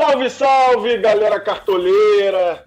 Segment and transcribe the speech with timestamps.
[0.00, 2.66] Salve, salve, galera cartoleira!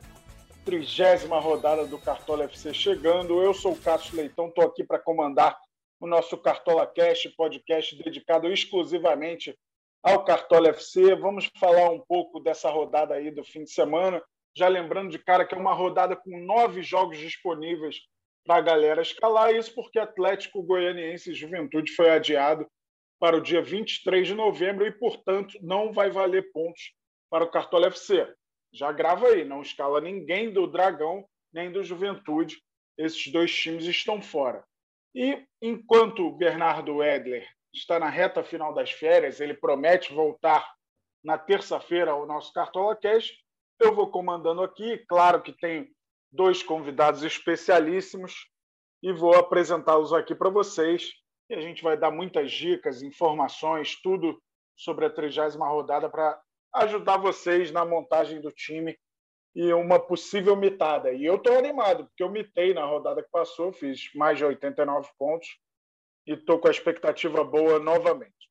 [0.63, 3.41] Trigésima rodada do Cartola FC chegando.
[3.41, 5.57] Eu sou o Cássio Leitão, estou aqui para comandar
[5.99, 9.57] o nosso Cartola Cast, podcast dedicado exclusivamente
[10.03, 11.15] ao Cartola FC.
[11.15, 14.21] Vamos falar um pouco dessa rodada aí do fim de semana.
[14.55, 17.95] Já lembrando de cara que é uma rodada com nove jogos disponíveis
[18.45, 19.55] para a galera escalar.
[19.55, 22.67] Isso porque Atlético Goianiense e Juventude foi adiado
[23.19, 26.93] para o dia 23 de novembro e, portanto, não vai valer pontos
[27.33, 28.31] para o Cartola FC.
[28.71, 32.61] Já grava aí, não escala ninguém do Dragão nem do Juventude.
[32.95, 34.63] Esses dois times estão fora.
[35.15, 40.63] E enquanto Bernardo Edler está na reta final das férias, ele promete voltar
[41.23, 43.31] na terça-feira ao nosso Cartola Cash.
[43.79, 45.91] Eu vou comandando aqui, claro que tem
[46.31, 48.47] dois convidados especialíssimos
[49.01, 51.09] e vou apresentá-los aqui para vocês.
[51.49, 54.39] E a gente vai dar muitas dicas, informações, tudo
[54.77, 56.39] sobre a trigésima rodada para
[56.73, 58.97] ajudar vocês na montagem do time
[59.55, 61.11] e uma possível mitada.
[61.11, 65.09] E eu estou animado, porque eu mitei na rodada que passou, fiz mais de 89
[65.17, 65.47] pontos
[66.25, 68.49] e estou com a expectativa boa novamente.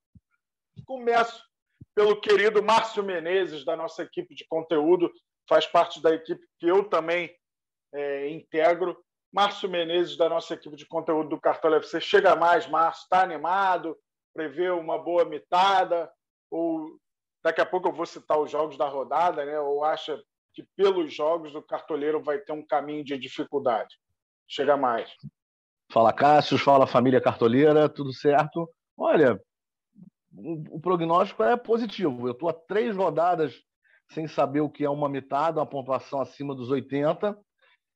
[0.87, 1.43] Começo
[1.95, 5.13] pelo querido Márcio Menezes, da nossa equipe de conteúdo,
[5.49, 7.35] faz parte da equipe que eu também
[7.93, 8.97] é, integro.
[9.33, 12.01] Márcio Menezes, da nossa equipe de conteúdo do Cartola FC.
[12.01, 13.99] Chega mais, Márcio, está animado?
[14.35, 16.11] Prevê uma boa mitada?
[16.51, 16.99] Ou
[17.43, 19.59] Daqui a pouco eu vou citar os jogos da rodada, né?
[19.59, 20.23] Ou acha
[20.55, 23.97] que pelos jogos o cartoleiro vai ter um caminho de dificuldade?
[24.47, 25.11] Chega mais.
[25.91, 28.69] Fala Cássio, fala família cartoleira, tudo certo?
[28.97, 29.41] Olha,
[30.35, 32.29] o, prognóstico é positivo.
[32.29, 33.55] Eu estou há três rodadas
[34.11, 37.37] sem saber o que é uma mitada, uma pontuação acima dos 80,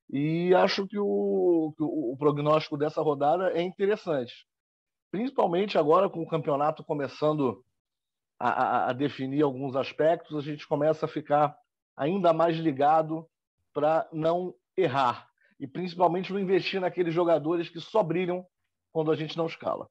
[0.09, 4.33] e acho que o, que o, o prognóstico dessa rodada é interessante.
[5.11, 7.63] Principalmente agora com o campeonato começando
[8.39, 11.57] a, a, definir alguns aspectos, a gente começa a ficar
[11.95, 13.27] ainda mais ligado
[13.73, 15.27] para não errar.
[15.59, 18.45] E principalmente não investir naqueles jogadores que só brilham
[18.91, 19.89] quando a gente não escala.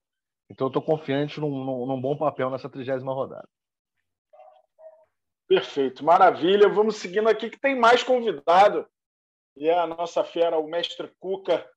[0.48, 3.48] Então, eu estou confiante num, num, num, bom papel nessa trigésima rodada.
[5.48, 6.68] Perfeito, maravilha.
[6.68, 8.86] Vamos seguindo aqui que tem mais convidado.
[9.56, 11.68] E é a nossa fera, o mestre Cuca,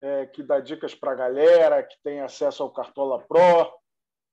[0.00, 3.72] é, que dá dicas para a galera, que tem acesso ao Cartola Pro,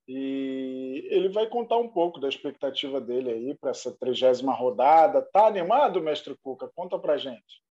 [0.07, 5.21] e ele vai contar um pouco da expectativa dele aí para essa trigésima rodada.
[5.21, 6.69] Tá animado, mestre Cuca?
[6.75, 7.63] Conta para gente.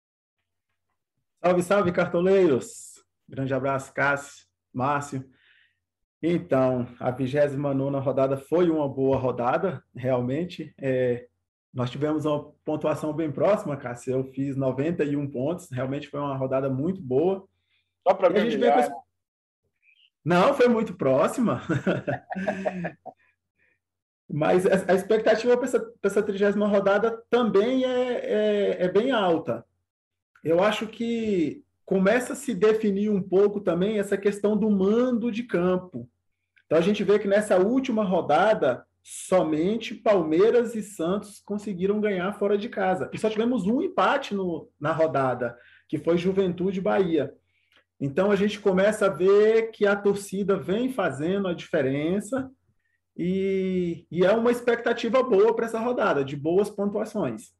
[1.42, 3.02] Salve, salve, cartoleiros!
[3.28, 5.24] Grande abraço, Cássio, Márcio.
[6.22, 10.74] Então, a 29 rodada foi uma boa rodada, realmente.
[10.78, 11.26] É,
[11.72, 14.12] nós tivemos uma pontuação bem próxima, Cássio.
[14.12, 17.48] Eu fiz 91 pontos, realmente foi uma rodada muito boa.
[18.06, 18.50] Só para ver.
[20.24, 21.62] Não, foi muito próxima.
[24.32, 29.64] Mas a expectativa para essa, essa trigésima rodada também é, é, é, bem alta.
[30.44, 35.42] Eu acho que começa a se definir um pouco também essa questão do mando de
[35.42, 36.08] campo.
[36.64, 42.56] Então a gente vê que nessa última rodada, somente Palmeiras e Santos conseguiram ganhar fora
[42.56, 43.10] de casa.
[43.12, 47.34] E só tivemos um empate no, na rodada, que foi Juventude Bahia.
[48.00, 52.50] Então a gente começa a ver que a torcida vem fazendo a diferença
[53.16, 57.52] e, e é uma expectativa boa para essa rodada, de boas pontuações.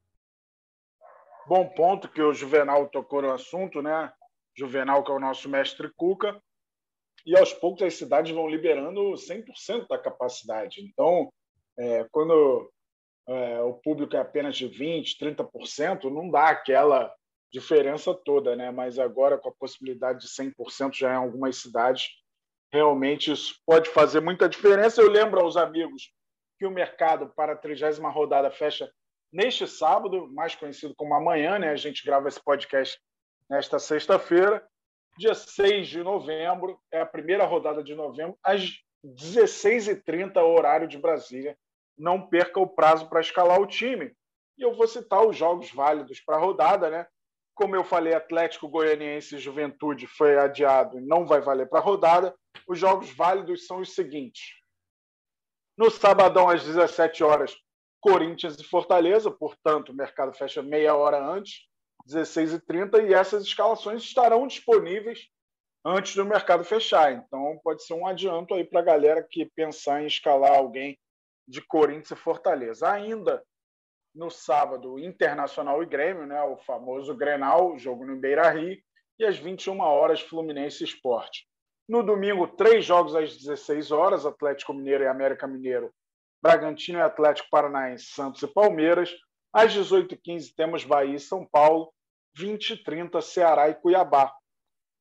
[1.47, 4.11] Bom ponto que o Juvenal tocou no assunto, né?
[4.57, 6.41] Juvenal, que é o nosso mestre Cuca,
[7.27, 10.81] e aos poucos as cidades vão liberando 100% da capacidade.
[10.81, 11.31] Então,
[11.79, 12.73] é, quando
[13.29, 17.15] é, o público é apenas de 20%, 30%, não dá aquela
[17.53, 18.71] diferença toda, né?
[18.71, 22.09] Mas agora com a possibilidade de 100% já em algumas cidades,
[22.73, 25.01] realmente isso pode fazer muita diferença.
[25.01, 26.13] Eu lembro aos amigos
[26.59, 28.91] que o mercado para a 30 rodada fecha
[29.33, 31.71] neste sábado, mais conhecido como amanhã, né?
[31.71, 32.99] A gente grava esse podcast
[33.49, 34.65] nesta sexta-feira,
[35.19, 38.71] dia 6 de novembro, é a primeira rodada de novembro, às
[39.05, 41.57] 16h30, horário de Brasília.
[41.99, 44.13] Não perca o prazo para escalar o time.
[44.57, 47.07] E eu vou citar os jogos válidos para a rodada, né?
[47.61, 51.83] Como eu falei, Atlético Goianiense e Juventude foi adiado e não vai valer para a
[51.83, 52.35] rodada.
[52.67, 54.55] Os jogos válidos são os seguintes.
[55.77, 57.55] No sabadão, às 17 horas,
[58.01, 61.67] Corinthians e Fortaleza, portanto, o mercado fecha meia hora antes,
[62.09, 65.29] 16h30, e essas escalações estarão disponíveis
[65.85, 67.13] antes do mercado fechar.
[67.13, 70.99] Então, pode ser um adianto aí para a galera que pensar em escalar alguém
[71.47, 72.91] de Corinthians e Fortaleza.
[72.91, 73.45] Ainda
[74.15, 78.77] no sábado, Internacional e Grêmio, né, o famoso Grenal, jogo no Beira-Rio,
[79.19, 81.47] e às 21 horas, Fluminense Esporte.
[81.89, 85.93] No domingo, três jogos às 16 horas, Atlético Mineiro e América Mineiro
[86.43, 89.11] Bragantino e Atlético Paranaense, Santos e Palmeiras.
[89.53, 91.93] Às 18h15 temos Bahia e São Paulo.
[92.37, 94.33] 20 e 30 Ceará e Cuiabá.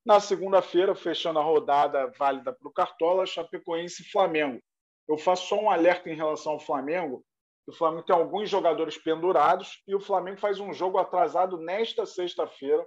[0.04, 4.60] Na segunda-feira, fechando a rodada válida para o Cartola, Chapecoense e Flamengo.
[5.08, 7.24] Eu faço só um alerta em relação ao Flamengo.
[7.70, 12.84] O Flamengo tem alguns jogadores pendurados e o Flamengo faz um jogo atrasado nesta sexta-feira,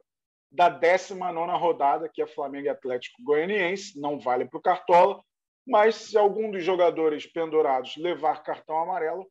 [0.50, 3.99] da 19 rodada, que é Flamengo e Atlético Goianiense.
[3.99, 5.23] Não vale para o Cartola,
[5.64, 9.26] mas se algum dos jogadores pendurados levar cartão amarelo,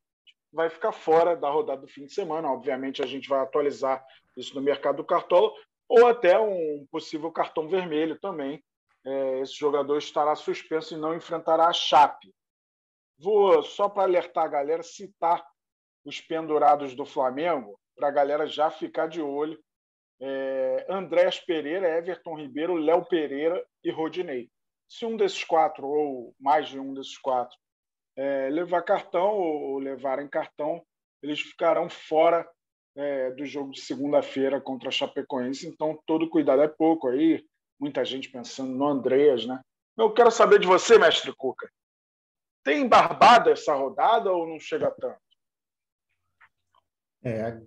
[0.53, 2.49] vai ficar fora da rodada do fim de semana.
[2.49, 4.03] Obviamente, a gente vai atualizar
[4.37, 5.51] isso no mercado do Cartola,
[5.87, 8.63] ou até um possível cartão vermelho também.
[9.05, 12.33] É, esse jogador estará suspenso e não enfrentará a Chape.
[13.21, 15.45] Vou, só para alertar a galera, citar
[16.03, 19.59] os pendurados do Flamengo, para a galera já ficar de olho.
[20.19, 24.49] É, Andrés Pereira, Everton Ribeiro, Léo Pereira e Rodinei.
[24.89, 27.55] Se um desses quatro, ou mais de um desses quatro,
[28.17, 30.83] é, levar cartão ou levarem cartão,
[31.21, 32.49] eles ficarão fora
[32.95, 35.67] é, do jogo de segunda-feira contra a Chapecoense.
[35.67, 37.45] Então, todo cuidado é pouco aí.
[37.79, 39.59] Muita gente pensando no Andreas, né?
[39.95, 41.69] Eu quero saber de você, mestre Cuca.
[42.63, 45.19] Tem barbada essa rodada ou não chega tanto?
[47.23, 47.59] É,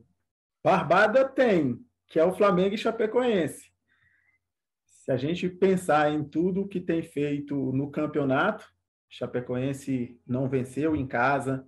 [0.62, 3.72] barbada tem, que é o Flamengo e Chapecoense.
[4.84, 8.66] Se a gente pensar em tudo que tem feito no campeonato,
[9.08, 11.66] Chapecoense não venceu em casa,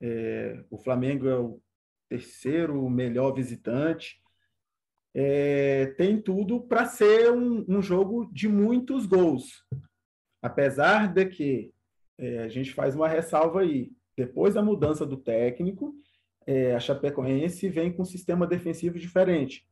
[0.00, 1.60] é, o Flamengo é o
[2.08, 4.22] terceiro melhor visitante.
[5.14, 9.64] É, tem tudo para ser um, um, jogo de muitos gols.
[10.40, 11.72] Apesar de que
[12.18, 13.92] é, a gente faz uma ressalva aí.
[14.16, 15.94] Depois da mudança do técnico,
[16.46, 19.66] é, a Chapecoense vem com um sistema defensivo diferente.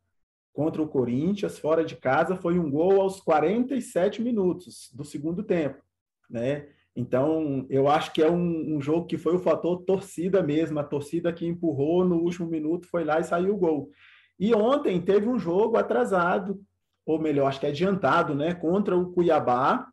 [0.52, 5.82] Contra o Corinthians, fora de casa, foi um gol aos 47 minutos do segundo tempo.
[6.30, 6.68] Né?
[6.94, 10.84] Então, eu acho que é um, um, jogo que foi o fator torcida mesmo, a
[10.84, 13.90] torcida que empurrou no último minuto, foi lá e saiu o gol.
[14.38, 16.60] E ontem teve um jogo atrasado,
[17.04, 19.88] ou melhor, acho que adiantado, né, contra o Cuiabá,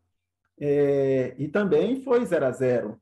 [0.60, 3.02] é, e também foi 0 a 0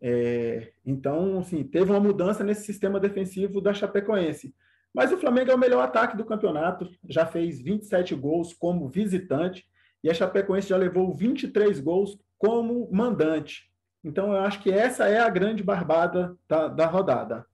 [0.00, 4.54] é, Então, assim, teve uma mudança nesse sistema defensivo da Chapecoense.
[4.92, 9.66] Mas o Flamengo é o melhor ataque do campeonato, já fez 27 gols como visitante,
[10.02, 13.72] e a Chapecoense já levou 23 gols como mandante.
[14.04, 17.46] Então, eu acho que essa é a grande barbada da, da rodada.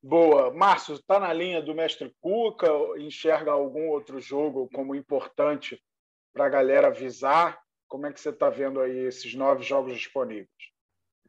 [0.00, 0.54] Boa.
[0.54, 2.68] Márcio, está na linha do mestre Cuca?
[2.98, 5.82] Enxerga algum outro jogo como importante
[6.38, 7.58] para a galera avisar?
[7.88, 10.48] Como é que você está vendo aí esses nove jogos disponíveis?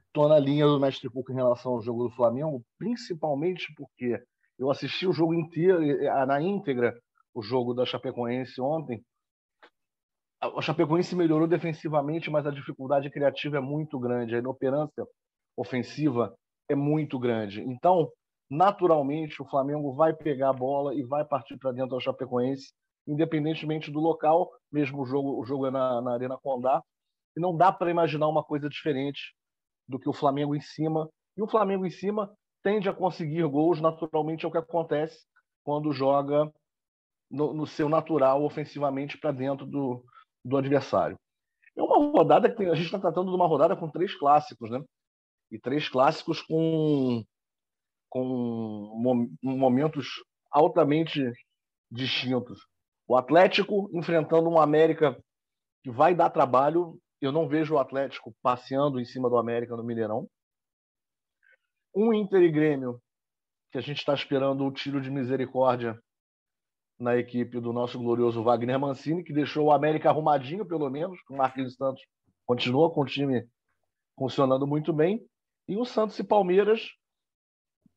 [0.06, 4.22] Estou na linha do mestre Cuca em relação ao jogo do Flamengo, principalmente porque
[4.60, 5.80] eu assisti o jogo inteiro,
[6.28, 6.96] na íntegra,
[7.34, 9.04] o jogo da Chapecoense ontem,
[10.40, 15.08] a Chapecoense melhorou defensivamente, mas a dificuldade criativa é muito grande, a inoperância
[15.58, 16.36] ofensiva
[16.70, 17.62] é muito grande.
[17.62, 18.12] Então,
[18.50, 22.72] naturalmente, o Flamengo vai pegar a bola e vai partir para dentro da Chapecoense,
[23.10, 26.82] independentemente do local, mesmo o jogo, o jogo é na, na Arena Condá,
[27.36, 29.36] e não dá para imaginar uma coisa diferente
[29.88, 31.10] do que o Flamengo em cima.
[31.36, 35.26] E o Flamengo em cima tende a conseguir gols, naturalmente é o que acontece
[35.64, 36.52] quando joga
[37.32, 40.04] no, no seu natural ofensivamente para dentro do,
[40.46, 41.18] do adversário.
[41.76, 44.70] É uma rodada que tem, a gente está tratando de uma rodada com três clássicos,
[44.70, 44.84] né?
[45.52, 47.24] E três clássicos com,
[48.10, 50.08] com momentos
[50.52, 51.32] altamente
[51.92, 52.60] distintos.
[53.10, 55.20] O Atlético enfrentando um América
[55.84, 57.02] que vai dar trabalho.
[57.20, 60.30] Eu não vejo o Atlético passeando em cima do América no Mineirão.
[61.96, 63.02] Um Inter e Grêmio,
[63.72, 66.00] que a gente está esperando o tiro de misericórdia
[67.00, 71.20] na equipe do nosso glorioso Wagner Mancini, que deixou o América arrumadinho, pelo menos.
[71.32, 72.04] O Marquinhos Santos
[72.46, 73.50] continua com o time
[74.16, 75.28] funcionando muito bem.
[75.68, 76.88] E o Santos e Palmeiras,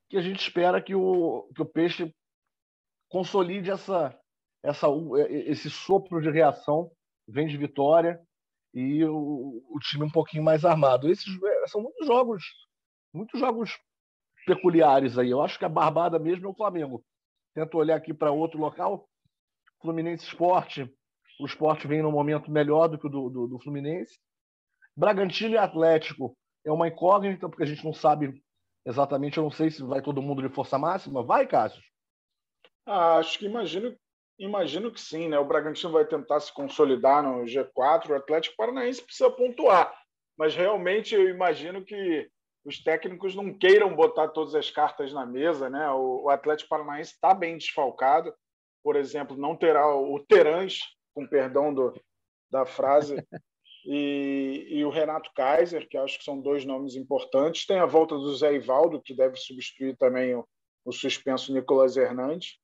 [0.08, 2.14] que a gente espera que o, que o Peixe
[3.10, 4.18] consolide essa,
[4.62, 4.86] essa,
[5.28, 6.90] esse sopro de reação,
[7.26, 8.20] vem de vitória
[8.74, 11.10] e o, o time um pouquinho mais armado.
[11.10, 11.26] Esses
[11.66, 12.44] são muitos jogos,
[13.12, 13.78] muitos jogos
[14.46, 15.30] peculiares aí.
[15.30, 17.04] Eu acho que a barbada mesmo é o Flamengo
[17.54, 19.08] tento olhar aqui para outro local.
[19.80, 20.92] Fluminense Esporte.
[21.40, 24.18] O esporte vem num momento melhor do que o do, do, do Fluminense.
[24.96, 28.42] Bragantino e Atlético é uma incógnita, porque a gente não sabe
[28.86, 31.24] exatamente, eu não sei se vai todo mundo de força máxima.
[31.24, 31.82] Vai, Cássio?
[32.86, 33.96] Ah, acho que imagino,
[34.38, 35.38] imagino que sim, né?
[35.38, 39.92] O Bragantino vai tentar se consolidar no G4, o Atlético Paranaense precisa pontuar.
[40.36, 42.28] Mas realmente eu imagino que
[42.64, 45.90] os técnicos não queiram botar todas as cartas na mesa, né?
[45.90, 48.32] O, Atlético Paranaense está bem desfalcado,
[48.82, 50.80] por exemplo, não terá o Terãs,
[51.14, 51.92] com perdão do,
[52.50, 53.16] da frase,
[53.84, 57.66] e, e, o Renato Kaiser, que acho que são dois nomes importantes.
[57.66, 60.46] Tem a volta do Zé Ivaldo, que deve substituir também o,
[60.84, 62.58] o suspenso Nicolas Hernandes.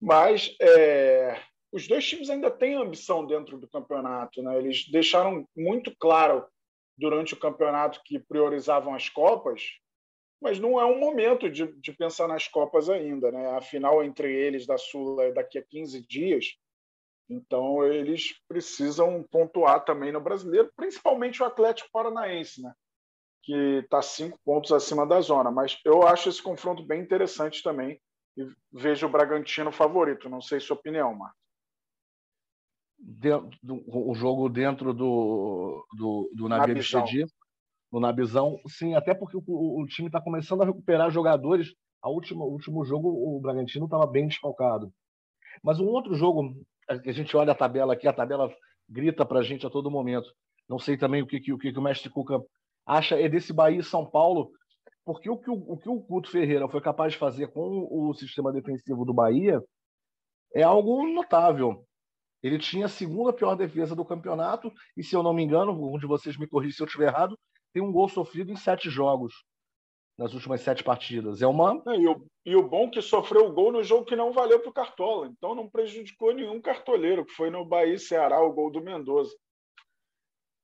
[0.00, 1.40] Mas é,
[1.72, 4.42] os dois times ainda têm ambição dentro do campeonato.
[4.42, 4.58] Né?
[4.58, 6.46] Eles deixaram muito claro
[6.96, 9.62] durante o campeonato que priorizavam as Copas,
[10.40, 13.30] mas não é um momento de, de pensar nas Copas ainda.
[13.30, 13.50] Né?
[13.50, 16.46] A final entre eles da Sula é daqui a 15 dias.
[17.28, 22.72] Então, eles precisam pontuar também no brasileiro, principalmente o Atlético Paranaense, né?
[23.42, 25.50] que está cinco pontos acima da zona.
[25.50, 28.00] Mas eu acho esse confronto bem interessante também
[28.38, 30.28] e vejo o Bragantino favorito.
[30.28, 31.38] Não sei sua opinião, Marcos.
[33.86, 37.26] o jogo dentro do, do, do Nabil Chedi,
[37.90, 41.74] no Nabizão, sim, até porque o, o time está começando a recuperar jogadores.
[42.00, 44.92] A última, o último jogo, o Bragantino estava bem desfalcado.
[45.62, 46.54] Mas um outro jogo
[46.88, 48.50] a gente olha a tabela aqui, a tabela
[48.88, 50.32] grita para a gente a todo momento.
[50.68, 52.40] Não sei também o que, o que o mestre Cuca
[52.86, 54.50] acha é desse Bahia e São Paulo,
[55.08, 58.12] porque o que o, o que o Couto Ferreira foi capaz de fazer com o
[58.12, 59.58] sistema defensivo do Bahia
[60.54, 61.82] é algo notável.
[62.42, 65.98] Ele tinha a segunda pior defesa do campeonato, e se eu não me engano, um
[65.98, 67.38] de vocês me corrija se eu estiver errado,
[67.72, 69.32] tem um gol sofrido em sete jogos
[70.18, 71.40] nas últimas sete partidas.
[71.40, 71.82] É uma.
[71.88, 74.60] É, e, o, e o bom que sofreu o gol no jogo que não valeu
[74.60, 75.26] para o Cartola.
[75.28, 79.34] Então não prejudicou nenhum cartoleiro, que foi no Bahia Ceará, o gol do Mendoza.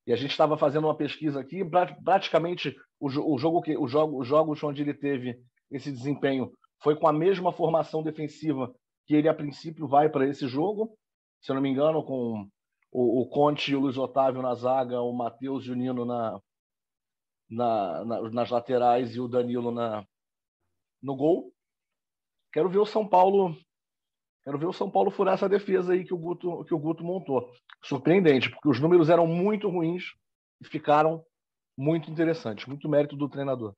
[0.07, 1.63] E a gente estava fazendo uma pesquisa aqui,
[2.05, 5.39] praticamente o, o jogo que o jogo, os jogos onde ele teve
[5.71, 6.51] esse desempenho
[6.83, 8.73] foi com a mesma formação defensiva
[9.07, 10.97] que ele a princípio vai para esse jogo,
[11.41, 12.49] se eu não me engano, com
[12.91, 16.41] o, o Conte e o Luiz Otávio na zaga, o Matheus e o Nino na,
[17.51, 20.07] na, na, nas laterais e o Danilo na,
[21.03, 21.53] no gol.
[22.53, 23.55] Quero ver o São Paulo.
[24.43, 27.05] Quero ver o São Paulo furar essa defesa aí que o Guto, que o Guto
[27.05, 27.51] montou.
[27.83, 30.05] Surpreendente, porque os números eram muito ruins
[30.61, 31.25] e ficaram
[31.77, 32.67] muito interessantes.
[32.67, 33.75] Muito mérito do treinador.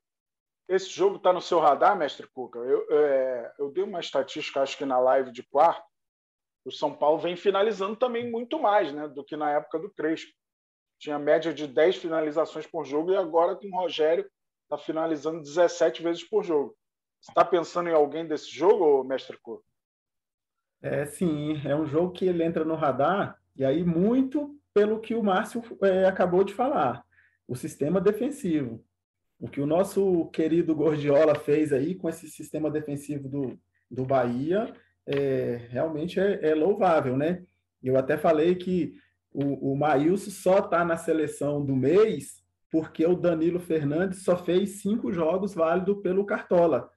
[0.69, 2.59] Esse jogo está no seu radar, mestre Cuca?
[2.59, 5.87] Eu, é, eu dei uma estatística, acho que na live de quarto.
[6.65, 10.33] O São Paulo vem finalizando também muito mais né, do que na época do Crespo
[10.99, 14.29] tinha média de 10 finalizações por jogo e agora com o Rogério
[14.65, 16.77] está finalizando 17 vezes por jogo.
[17.21, 19.63] Você está pensando em alguém desse jogo, mestre Cor?
[20.83, 25.15] É, sim, é um jogo que ele entra no radar, e aí muito pelo que
[25.15, 27.05] o Márcio é, acabou de falar,
[27.47, 28.85] o sistema defensivo.
[29.39, 33.59] O que o nosso querido Gordiola fez aí com esse sistema defensivo do,
[33.91, 34.73] do Bahia
[35.07, 37.45] é, realmente é, é louvável, né?
[37.83, 38.95] Eu até falei que
[39.33, 44.83] o, o Maílson só está na seleção do mês porque o Danilo Fernandes só fez
[44.83, 46.91] cinco jogos válidos pelo Cartola,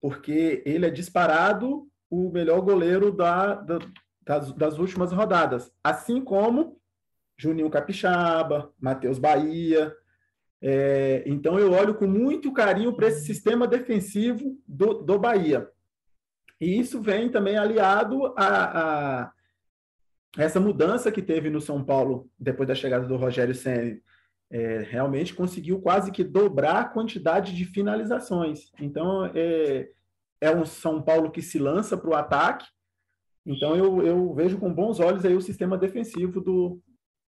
[0.00, 3.78] porque ele é disparado o melhor goleiro da, da
[4.26, 6.76] das, das, últimas rodadas, assim como
[7.36, 9.94] Juninho Capixaba, Matheus Bahia.
[10.60, 15.68] É, então eu olho com muito carinho para esse sistema defensivo do, do Bahia.
[16.60, 19.32] E isso vem também aliado a, a
[20.38, 23.98] essa mudança que teve no São Paulo depois da chegada do Rogério Senna
[24.50, 28.70] é, realmente conseguiu quase que dobrar a quantidade de finalizações.
[28.80, 29.88] Então, é,
[30.40, 32.66] é um São Paulo que se lança para o ataque.
[33.44, 36.80] Então, eu, eu vejo com bons olhos aí o sistema defensivo do,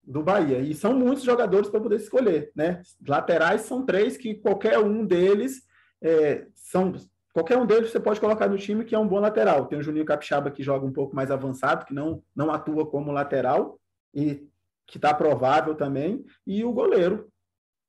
[0.08, 0.58] do Bahia.
[0.60, 2.82] E são muitos jogadores para poder escolher, né?
[3.06, 5.62] Laterais são três que qualquer um deles
[6.02, 6.92] é, são
[7.38, 9.66] Qualquer um deles você pode colocar no time que é um bom lateral.
[9.66, 13.12] Tem o Juninho Capixaba que joga um pouco mais avançado, que não, não atua como
[13.12, 13.78] lateral
[14.12, 14.48] e
[14.84, 16.24] que está provável também.
[16.44, 17.30] E o goleiro,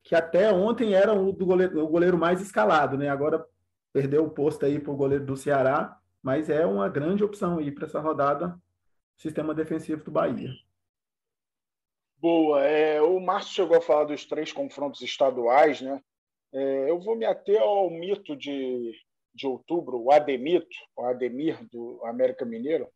[0.04, 3.10] que até ontem era o, do goleiro, o goleiro mais escalado, né?
[3.10, 3.44] Agora
[3.92, 7.72] perdeu o posto aí para o goleiro do Ceará, mas é uma grande opção aí
[7.72, 8.56] para essa rodada,
[9.18, 10.52] sistema defensivo do Bahia.
[12.20, 12.66] Boa.
[12.66, 16.02] É, o Márcio chegou a falar dos três confrontos estaduais, né?
[16.54, 18.94] É, eu vou me ater ao mito de
[19.34, 22.90] de outubro, o Ademito, o Ademir do América Mineiro.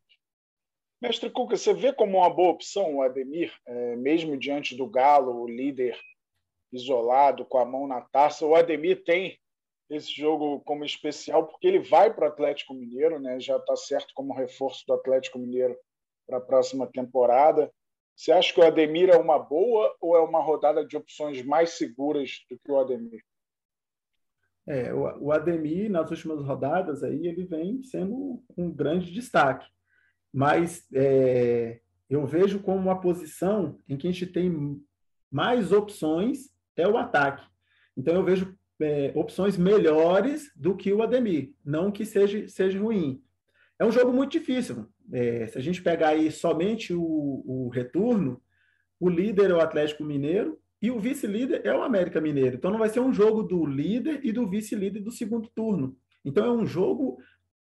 [1.02, 5.42] Mestre Cuca, você vê como uma boa opção o Ademir, é, mesmo diante do Galo,
[5.42, 5.98] o líder
[6.72, 8.46] isolado, com a mão na taça.
[8.46, 9.38] O Ademir tem
[9.90, 13.40] esse jogo como especial porque ele vai para o Atlético Mineiro, né?
[13.40, 15.78] já está certo como reforço do Atlético Mineiro
[16.26, 17.72] para a próxima temporada.
[18.16, 21.72] Você acha que o Ademir é uma boa ou é uma rodada de opções mais
[21.72, 23.24] seguras do que o Ademir?
[24.66, 29.68] É, o, Ademir, nas últimas rodadas, aí, ele vem sendo um grande destaque.
[30.32, 34.82] Mas é, eu vejo como uma posição em que a gente tem
[35.30, 37.44] mais opções é o ataque.
[37.98, 43.22] Então, eu vejo é, opções melhores do que o Ademir, não que seja, seja ruim.
[43.80, 44.88] É um jogo muito difícil.
[45.12, 48.42] É, se a gente pegar aí somente o, o retorno,
[49.00, 52.56] o líder é o Atlético Mineiro e o vice-líder é o América Mineiro.
[52.56, 55.98] Então não vai ser um jogo do líder e do vice-líder do segundo turno.
[56.24, 57.18] Então é um jogo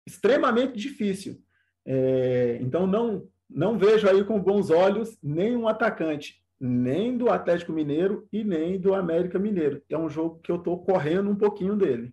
[0.06, 1.42] extremamente difícil.
[1.84, 8.26] É, então não não vejo aí com bons olhos nenhum atacante, nem do Atlético Mineiro
[8.32, 9.82] e nem do América Mineiro.
[9.88, 12.12] É um jogo que eu estou correndo um pouquinho dele.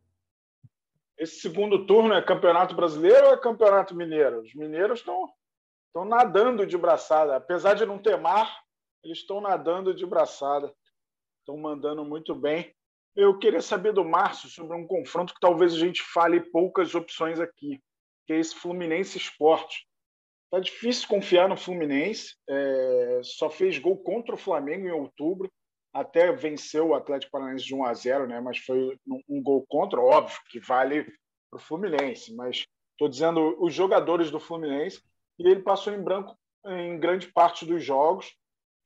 [1.18, 4.42] Esse segundo turno é Campeonato Brasileiro ou é Campeonato Mineiro?
[4.42, 5.32] Os mineiros estão
[5.94, 8.64] estão nadando de braçada, apesar de não ter mar,
[9.04, 10.74] eles estão nadando de braçada,
[11.40, 12.74] estão mandando muito bem.
[13.16, 17.40] Eu queria saber do Márcio sobre um confronto que talvez a gente fale poucas opções
[17.40, 17.80] aqui,
[18.26, 19.88] que é esse Fluminense Esporte.
[20.50, 22.36] Tá difícil confiar no Fluminense.
[22.50, 25.52] É, só fez gol contra o Flamengo em outubro.
[25.94, 28.42] Até venceu o Atlético Paranaense de 1 a 0, né?
[28.42, 28.98] Mas foi
[29.30, 31.04] um, gol contra, óbvio que vale
[31.50, 32.34] para o Fluminense.
[32.36, 35.02] Mas estou dizendo os jogadores do Fluminense
[35.38, 36.36] e ele passou em branco
[36.66, 38.34] em grande parte dos jogos.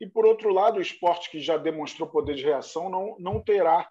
[0.02, 3.90] E por outro lado, o esporte que já demonstrou poder de reação não, não terá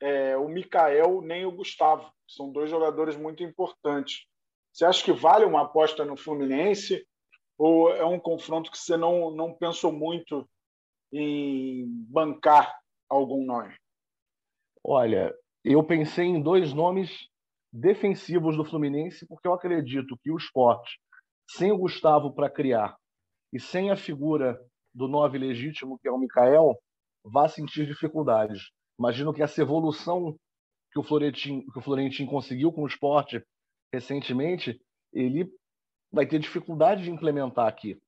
[0.00, 2.12] é, o Mikael nem o Gustavo.
[2.26, 4.26] São dois jogadores muito importantes.
[4.72, 7.06] Você acha que vale uma aposta no Fluminense?
[7.56, 10.48] Ou é um confronto que você não, não pensou muito
[11.12, 12.72] em bancar
[13.08, 13.74] algum nome?
[14.84, 15.34] Olha,
[15.64, 17.10] eu pensei em dois nomes
[17.72, 20.98] defensivos do Fluminense, porque eu acredito que o esporte,
[21.50, 22.96] sem o Gustavo para criar
[23.52, 24.58] e sem a figura
[24.94, 26.78] do nove legítimo, que é o Mikael,
[27.24, 28.70] vai sentir dificuldades.
[28.98, 30.36] Imagino que essa evolução
[30.90, 33.42] que o Florentino, que o Florentino conseguiu com o esporte
[33.92, 34.80] recentemente,
[35.12, 35.50] ele
[36.12, 37.98] vai ter dificuldade de implementar aqui.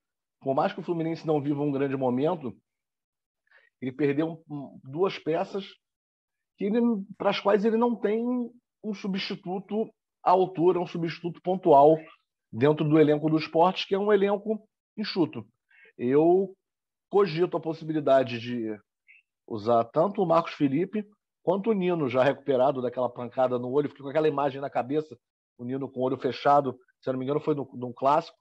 [0.41, 2.57] Por mais que o Fluminense não viva um grande momento,
[3.81, 4.43] ele perdeu
[4.85, 5.65] duas peças
[7.17, 8.23] para as quais ele não tem
[8.85, 9.91] um substituto
[10.23, 11.97] à altura, um substituto pontual
[12.53, 15.47] dentro do elenco do esporte, que é um elenco enxuto.
[15.97, 16.55] Eu
[17.11, 18.77] cogito a possibilidade de
[19.49, 21.09] usar tanto o Marcos Felipe
[21.43, 25.19] quanto o Nino, já recuperado daquela pancada no olho, fiquei com aquela imagem na cabeça,
[25.59, 28.37] o Nino com o olho fechado, se não me engano, foi num clássico,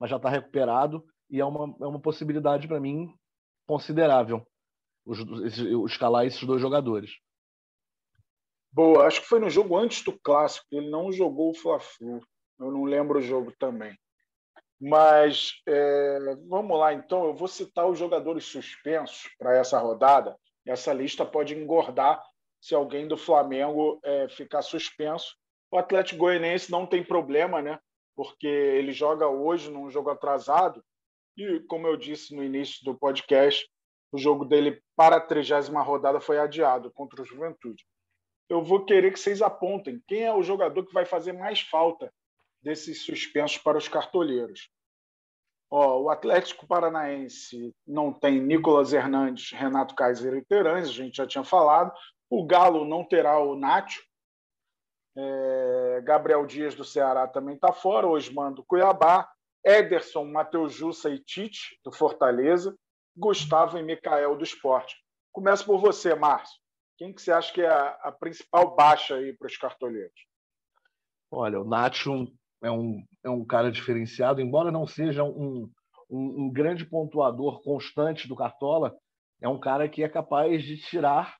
[0.00, 3.14] mas já está recuperado e é uma, é uma possibilidade para mim
[3.66, 4.46] considerável
[5.04, 5.18] os,
[5.90, 7.10] escalar esses dois jogadores.
[8.72, 12.20] Boa, acho que foi no jogo antes do clássico, ele não jogou o Fla-Flu.
[12.58, 13.96] Eu não lembro o jogo também.
[14.80, 17.24] Mas é, vamos lá, então.
[17.24, 20.36] Eu vou citar os jogadores suspensos para essa rodada.
[20.66, 22.22] Essa lista pode engordar
[22.60, 25.36] se alguém do Flamengo é, ficar suspenso.
[25.70, 27.78] O Atlético Goianiense não tem problema, né?
[28.16, 30.82] Porque ele joga hoje num jogo atrasado.
[31.36, 33.68] E, como eu disse no início do podcast,
[34.14, 37.84] o jogo dele para a trigésima rodada foi adiado contra o Juventude.
[38.48, 42.14] Eu vou querer que vocês apontem quem é o jogador que vai fazer mais falta
[42.62, 44.70] desses suspensos para os cartoleiros.
[45.68, 51.26] Ó, o Atlético Paranaense não tem Nicolas Hernandes, Renato Kaiser e Terãs, a gente já
[51.26, 51.92] tinha falado.
[52.30, 54.00] O Galo não terá o Nacho,
[55.16, 59.28] é, Gabriel Dias do Ceará também está fora, Osman do Cuiabá,
[59.64, 62.76] Ederson, Matheus Jussa e Tite, do Fortaleza,
[63.16, 64.96] Gustavo e Micael do Esporte.
[65.32, 66.60] Começa por você, Márcio.
[66.96, 70.26] Quem que você acha que é a, a principal baixa aí para os cartoleiros?
[71.30, 72.26] Olha, o Nacho
[72.62, 75.68] é um, é um cara diferenciado, embora não seja um,
[76.08, 78.96] um, um grande pontuador constante do Cartola,
[79.40, 81.36] é um cara que é capaz de tirar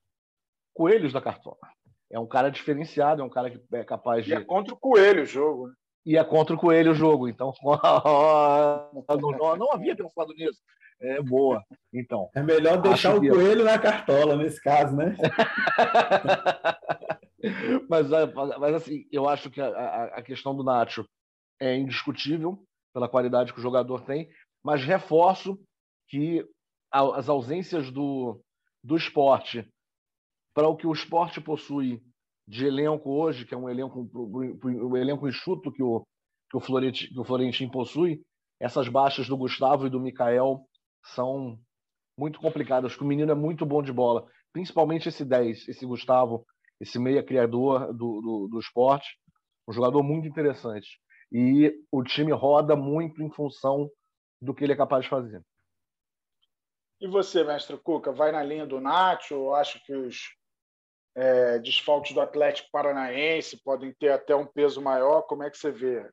[0.74, 1.74] coelhos da Cartola
[2.14, 4.30] é um cara diferenciado, é um cara que é capaz de.
[4.30, 5.66] E é contra o Coelho o jogo.
[5.66, 5.74] Né?
[6.06, 7.28] E é contra o Coelho o jogo.
[7.28, 7.52] Então,
[9.08, 10.60] não, não havia pensado nisso.
[11.00, 11.62] É boa.
[11.92, 12.30] Então.
[12.34, 13.28] É melhor deixar o que...
[13.28, 15.16] Coelho na cartola nesse caso, né?
[17.88, 18.08] mas,
[18.58, 21.06] mas assim, eu acho que a, a questão do Nacho
[21.60, 24.28] é indiscutível pela qualidade que o jogador tem,
[24.62, 25.58] mas reforço
[26.08, 26.44] que
[26.90, 28.40] as ausências do,
[28.82, 29.68] do esporte
[30.54, 32.00] para o que o esporte possui
[32.46, 34.08] de elenco hoje, que é um elenco,
[34.64, 36.06] um elenco enxuto que o,
[36.48, 38.22] que o, Florentino, que o Florentino possui,
[38.60, 40.64] essas baixas do Gustavo e do Mikael
[41.04, 41.58] são
[42.16, 46.46] muito complicadas, o menino é muito bom de bola, principalmente esse 10, esse Gustavo,
[46.80, 49.18] esse meia criador do, do, do esporte,
[49.68, 51.00] um jogador muito interessante.
[51.32, 53.90] E o time roda muito em função
[54.40, 55.42] do que ele é capaz de fazer.
[57.00, 60.34] E você, mestre Cuca, vai na linha do Nacho ou acha que os
[61.16, 65.22] é, desfalques do Atlético Paranaense podem ter até um peso maior.
[65.22, 66.08] Como é que você vê?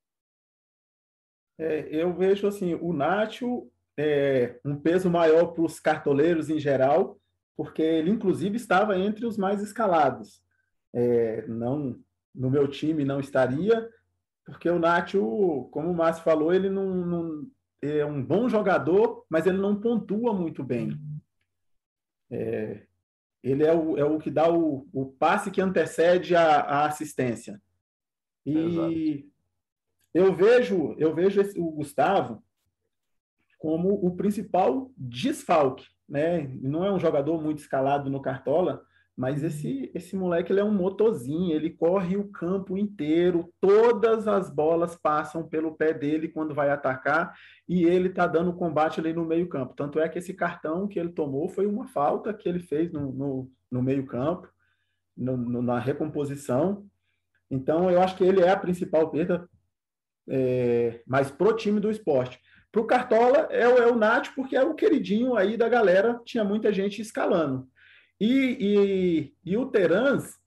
[1.59, 7.19] É, eu vejo assim, o Nacho é um peso maior para os cartoleiros em geral,
[7.55, 10.41] porque ele inclusive estava entre os mais escalados.
[10.93, 11.99] É, não
[12.33, 13.89] no meu time não estaria,
[14.45, 17.47] porque o Nacho, como o Márcio falou, ele não, não,
[17.81, 20.97] é um bom jogador, mas ele não pontua muito bem.
[22.29, 22.83] É,
[23.43, 27.61] ele é o, é o que dá o, o passe que antecede a, a assistência.
[28.45, 29.31] E Exato.
[30.13, 32.43] eu vejo, eu vejo esse, o Gustavo
[33.61, 36.49] como o principal desfalque, né?
[36.63, 38.81] Não é um jogador muito escalado no Cartola,
[39.15, 44.49] mas esse, esse moleque ele é um motorzinho, ele corre o campo inteiro, todas as
[44.49, 47.35] bolas passam pelo pé dele quando vai atacar
[47.69, 49.75] e ele está dando combate ali no meio campo.
[49.75, 53.11] Tanto é que esse cartão que ele tomou foi uma falta que ele fez no,
[53.11, 54.49] no, no meio campo,
[55.15, 56.83] no, no, na recomposição.
[57.47, 59.47] Então, eu acho que ele é a principal perda,
[60.27, 62.39] é, mas pro time do esporte.
[62.71, 66.43] Para o Cartola é, é o Nath, porque é o queridinho aí da galera, tinha
[66.43, 67.67] muita gente escalando.
[68.19, 70.39] E, e, e o Terans,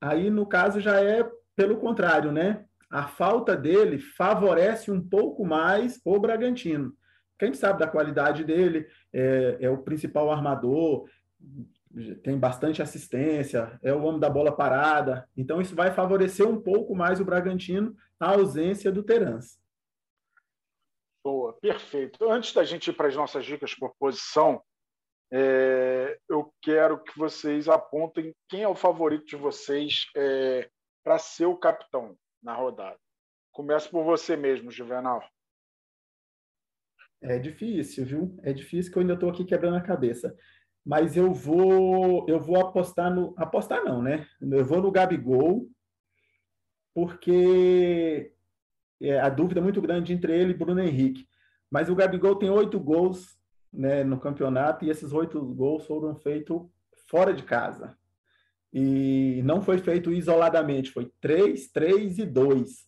[0.00, 2.64] aí no caso já é pelo contrário, né?
[2.90, 6.92] A falta dele favorece um pouco mais o Bragantino.
[7.38, 11.06] Quem sabe da qualidade dele, é, é o principal armador,
[12.22, 15.28] tem bastante assistência, é o homem da bola parada.
[15.36, 19.58] Então, isso vai favorecer um pouco mais o Bragantino, a ausência do Terans.
[21.26, 22.30] Boa, perfeito.
[22.30, 24.62] Antes da gente ir para as nossas dicas por posição,
[25.32, 30.70] é, eu quero que vocês apontem quem é o favorito de vocês é,
[31.02, 32.96] para ser o capitão na rodada.
[33.50, 35.20] Começa por você mesmo, Juvenal.
[37.20, 38.38] É difícil, viu?
[38.44, 40.32] É difícil que eu ainda estou aqui quebrando a cabeça.
[40.84, 44.28] Mas eu vou, eu vou apostar no, apostar não, né?
[44.40, 45.68] Eu vou no Gabigol,
[46.94, 48.32] porque
[49.00, 51.26] é, a dúvida muito grande entre ele e Bruno Henrique.
[51.70, 53.36] Mas o Gabigol tem oito gols
[53.72, 56.62] né, no campeonato e esses oito gols foram feitos
[57.08, 57.96] fora de casa.
[58.72, 62.86] E não foi feito isoladamente, foi três, três e dois.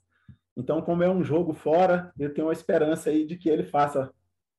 [0.56, 4.12] Então, como é um jogo fora, eu tenho a esperança aí de que ele faça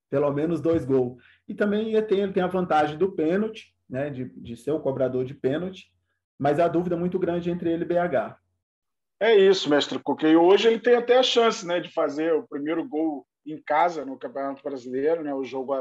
[0.09, 1.21] pelo menos dois gols.
[1.47, 4.79] E também ele tem, ele tem a vantagem do pênalti, né, de, de ser o
[4.79, 5.91] cobrador de pênalti,
[6.37, 8.37] mas a dúvida muito grande entre ele e BH.
[9.21, 10.27] É isso, mestre Cuca.
[10.27, 14.05] E hoje ele tem até a chance né, de fazer o primeiro gol em casa
[14.05, 15.73] no Campeonato Brasileiro, né, o jogo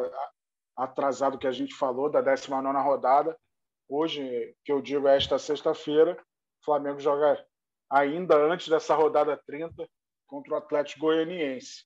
[0.77, 3.39] atrasado que a gente falou, da 19 rodada.
[3.89, 6.15] Hoje, que eu digo, é esta sexta-feira,
[6.61, 7.43] o Flamengo joga
[7.91, 9.89] ainda antes dessa rodada 30
[10.27, 11.85] contra o Atlético Goianiense.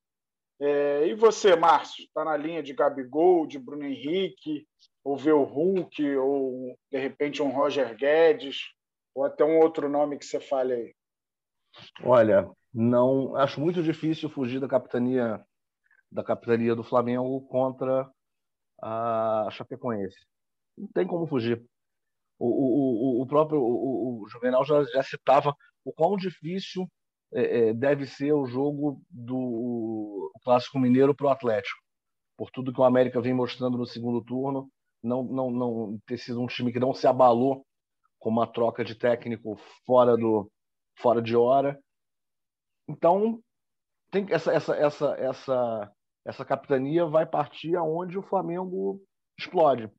[0.58, 4.66] É, e você, Márcio, está na linha de Gabigol, de Bruno Henrique,
[5.04, 8.70] ou vê o Hulk, ou de repente um Roger Guedes,
[9.14, 10.94] ou até um outro nome que você fale aí?
[12.02, 15.44] Olha, não acho muito difícil fugir da capitania
[16.10, 18.06] da capitania do Flamengo contra
[18.82, 20.18] a Chapecoense.
[20.76, 21.64] Não tem como fugir.
[22.38, 25.54] O, o, o próprio o, o Juvenal já, já citava
[25.84, 26.86] o quão difícil
[27.32, 31.80] é, é, deve ser o jogo do Clássico Mineiro para o Atlético,
[32.36, 34.70] por tudo que o América vem mostrando no segundo turno,
[35.02, 37.64] não, não, não ter sido um time que não se abalou
[38.18, 39.56] com uma troca de técnico
[39.86, 40.50] fora do
[40.96, 41.78] fora de hora.
[42.88, 43.42] Então
[44.10, 45.92] tem essa essa essa essa
[46.24, 49.02] essa capitania vai partir aonde o Flamengo
[49.38, 49.90] explode.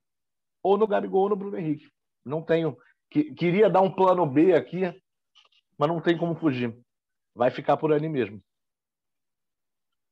[0.62, 1.92] Ou no Gabigol ou no Bruno Henrique.
[2.24, 2.78] Não tenho.
[3.10, 4.82] Queria dar um plano B aqui,
[5.78, 6.76] mas não tem como fugir.
[7.36, 8.42] Vai ficar por ali mesmo.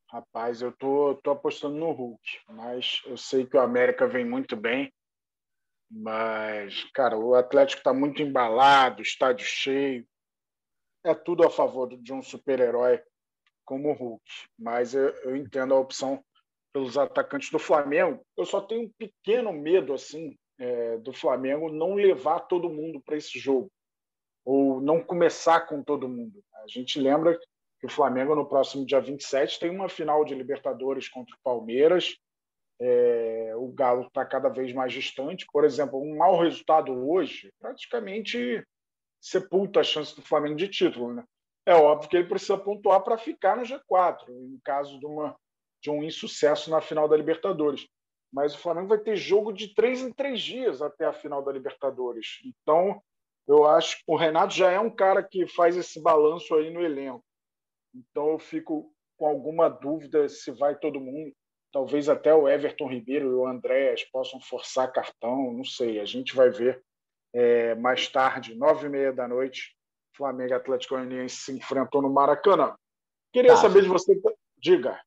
[0.10, 4.58] Rapaz, eu tô, tô apostando no Hulk, mas eu sei que o América vem muito
[4.58, 4.94] bem.
[5.90, 10.06] Mas, cara, o Atlético está muito embalado, estádio cheio.
[11.04, 13.02] É tudo a favor de um super-herói
[13.66, 14.24] como o Hulk,
[14.58, 16.24] mas eu, eu entendo a opção
[16.74, 18.26] pelos atacantes do Flamengo.
[18.38, 23.18] Eu só tenho um pequeno medo assim é, do Flamengo não levar todo mundo para
[23.18, 23.72] esse jogo
[24.46, 26.44] ou não começar com todo mundo.
[26.64, 27.38] A gente lembra
[27.80, 32.16] que o Flamengo no próximo dia 27 tem uma final de Libertadores contra o Palmeiras.
[32.80, 35.46] É, o Galo está cada vez mais distante.
[35.52, 38.64] Por exemplo, um mau resultado hoje praticamente
[39.22, 41.14] sepulta a chance do Flamengo de título.
[41.14, 41.24] Né?
[41.66, 45.36] É óbvio que ele precisa pontuar para ficar no G4, em caso de, uma,
[45.82, 47.88] de um insucesso na final da Libertadores.
[48.34, 51.52] Mas o Flamengo vai ter jogo de três em três dias até a final da
[51.52, 52.40] Libertadores.
[52.46, 53.02] Então,
[53.48, 56.82] eu acho que o Renato já é um cara que faz esse balanço aí no
[56.82, 57.24] elenco.
[57.94, 61.32] Então, eu fico com alguma dúvida se vai todo mundo.
[61.72, 66.00] Talvez até o Everton Ribeiro e o Andréas possam forçar cartão, não sei.
[66.00, 66.82] A gente vai ver
[67.34, 69.76] é, mais tarde, nove e meia da noite,
[70.16, 72.76] Flamengo e Atlético Goianiense se enfrentou no Maracanã.
[73.32, 73.58] Queria tá.
[73.58, 74.20] saber de você.
[74.58, 75.00] Diga.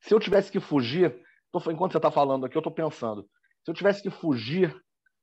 [0.00, 1.22] Se eu tivesse que fugir,
[1.70, 3.28] enquanto você está falando aqui, eu estou pensando.
[3.64, 4.74] Se eu tivesse que fugir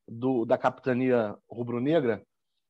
[0.08, 2.26] do, da capitania rubro-negra,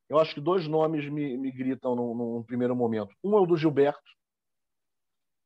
[0.09, 3.15] eu acho que dois nomes me, me gritam num, num, primeiro momento.
[3.23, 4.11] Um é o do Gilberto,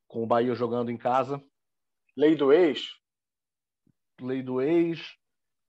[0.08, 1.42] com o Bahia jogando em casa.
[2.18, 2.90] Lei do ex?
[4.20, 5.00] Lei do ex.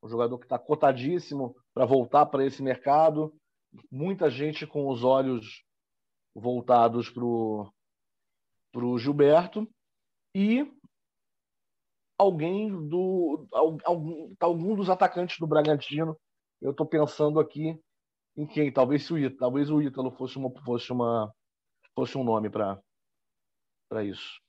[0.07, 3.35] Um jogador que está cotadíssimo para voltar para esse mercado.
[3.90, 5.62] Muita gente com os olhos
[6.35, 9.69] voltados para o Gilberto.
[10.35, 10.71] E
[12.19, 13.47] alguém do.
[13.53, 16.16] Algum, algum dos atacantes do Bragantino.
[16.61, 17.79] Eu estou pensando aqui
[18.37, 18.73] em quem?
[18.73, 21.33] Talvez o Ítalo, talvez o Ítalo fosse uma, fosse uma
[21.95, 24.46] fosse um nome para isso.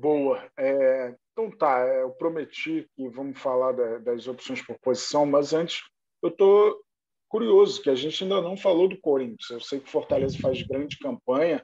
[0.00, 0.50] Boa.
[0.56, 5.52] É, então tá, é, eu prometi que vamos falar da, das opções por posição, mas
[5.52, 5.82] antes
[6.22, 6.80] eu estou
[7.28, 9.50] curioso que a gente ainda não falou do Corinthians.
[9.50, 11.62] Eu sei que o Fortaleza faz grande campanha,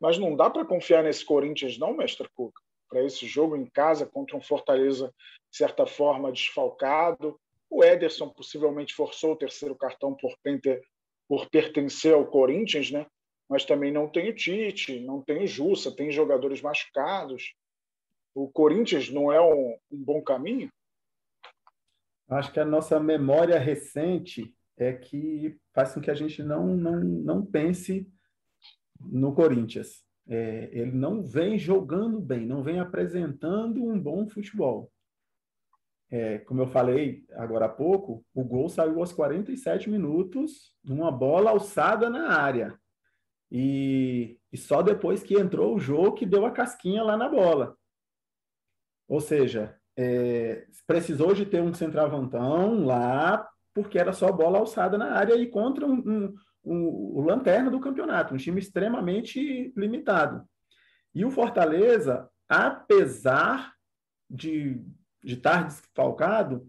[0.00, 4.06] mas não dá para confiar nesse Corinthians não, mestre Cuca, para esse jogo em casa
[4.06, 5.12] contra um Fortaleza
[5.50, 7.38] de certa forma desfalcado.
[7.68, 10.34] O Ederson possivelmente forçou o terceiro cartão por,
[11.28, 13.04] por pertencer ao Corinthians, né?
[13.48, 17.54] mas também não tem o Tite, não tem o Jussa, tem jogadores machucados.
[18.38, 20.70] O Corinthians não é um, um bom caminho?
[22.28, 27.00] Acho que a nossa memória recente é que faz com que a gente não, não,
[27.00, 28.08] não pense
[29.00, 30.04] no Corinthians.
[30.28, 34.88] É, ele não vem jogando bem, não vem apresentando um bom futebol.
[36.08, 41.50] É, como eu falei agora há pouco, o gol saiu aos 47 minutos, numa bola
[41.50, 42.78] alçada na área.
[43.50, 47.76] E, e só depois que entrou o jogo que deu a casquinha lá na bola.
[49.08, 55.12] Ou seja, é, precisou de ter um centravantão lá, porque era só bola alçada na
[55.12, 56.84] área e contra um, um, um,
[57.16, 60.44] o lanterna do campeonato, um time extremamente limitado.
[61.14, 63.72] E o Fortaleza, apesar
[64.28, 64.80] de,
[65.24, 66.68] de estar desfalcado,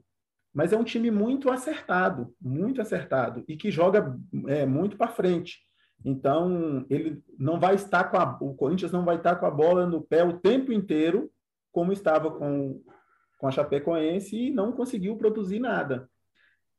[0.54, 5.60] mas é um time muito acertado, muito acertado, e que joga é, muito para frente.
[6.04, 9.86] Então, ele não vai estar com a, o Corinthians não vai estar com a bola
[9.86, 11.30] no pé o tempo inteiro,
[11.80, 12.84] como estava com,
[13.38, 16.10] com a Chapecoense, e não conseguiu produzir nada.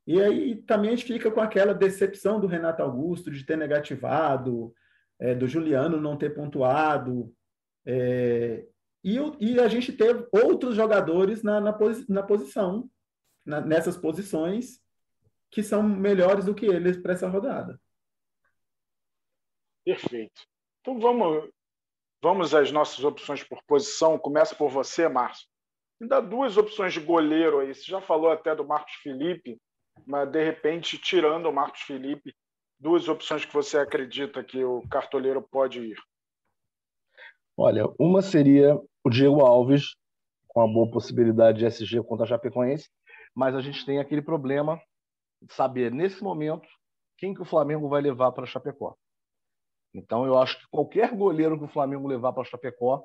[0.05, 4.71] E aí também a gente fica com aquela decepção do Renato Augusto de ter negativado,
[5.19, 7.33] é, do Juliano não ter pontuado.
[7.83, 8.63] É,
[9.03, 12.87] e, e, a gente teve outros jogadores na, na, posi, na posição,
[13.43, 14.79] na, nessas posições,
[15.49, 17.81] que são melhores do que eles para essa rodada.
[19.83, 20.43] Perfeito.
[20.81, 21.49] Então vamos,
[22.21, 24.17] vamos às nossas opções por posição.
[24.17, 25.47] Começa por você, Márcio.
[25.99, 27.73] Dá duas opções de goleiro aí.
[27.73, 29.59] Você já falou até do Marcos Felipe,
[30.05, 32.33] mas de repente, tirando o Marcos Felipe,
[32.79, 35.97] duas opções que você acredita que o cartoleiro pode ir.
[37.55, 39.95] Olha, uma seria o Diego Alves,
[40.47, 42.89] com a boa possibilidade de SG contra a Chapecoense,
[43.35, 44.81] mas a gente tem aquele problema
[45.41, 46.67] de saber, nesse momento,
[47.17, 48.95] quem que o Flamengo vai levar para Chapecó.
[49.93, 53.03] Então, eu acho que qualquer goleiro que o Flamengo levar para Chapecó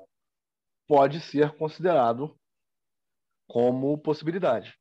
[0.87, 2.37] pode ser considerado
[3.47, 4.73] como possibilidade.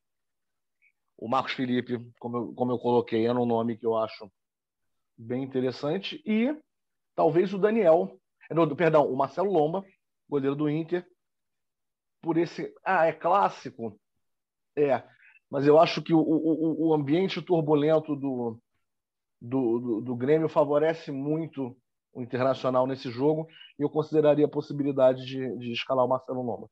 [1.17, 4.31] O Marcos Felipe, como eu, como eu coloquei, é um nome que eu acho
[5.17, 6.23] bem interessante.
[6.27, 6.57] E
[7.15, 9.85] talvez o Daniel, no, perdão, o Marcelo Lomba,
[10.29, 11.07] goleiro do Inter,
[12.21, 12.73] por esse.
[12.85, 13.99] Ah, é clássico?
[14.77, 15.03] É.
[15.51, 18.61] Mas eu acho que o, o, o ambiente turbulento do,
[19.41, 21.77] do, do, do Grêmio favorece muito
[22.17, 23.47] o Internacional nesse jogo
[23.79, 26.69] e eu consideraria a possibilidade de, de escalar o Marcelo Lomba.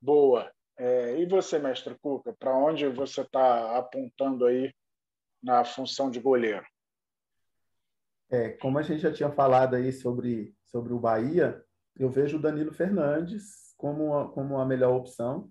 [0.00, 0.52] Boa.
[0.76, 4.72] É, e você, mestre Cuca, para onde você está apontando aí
[5.42, 6.64] na função de goleiro?
[8.30, 11.64] É, como a gente já tinha falado aí sobre, sobre o Bahia,
[11.96, 15.50] eu vejo o Danilo Fernandes como a, como a melhor opção.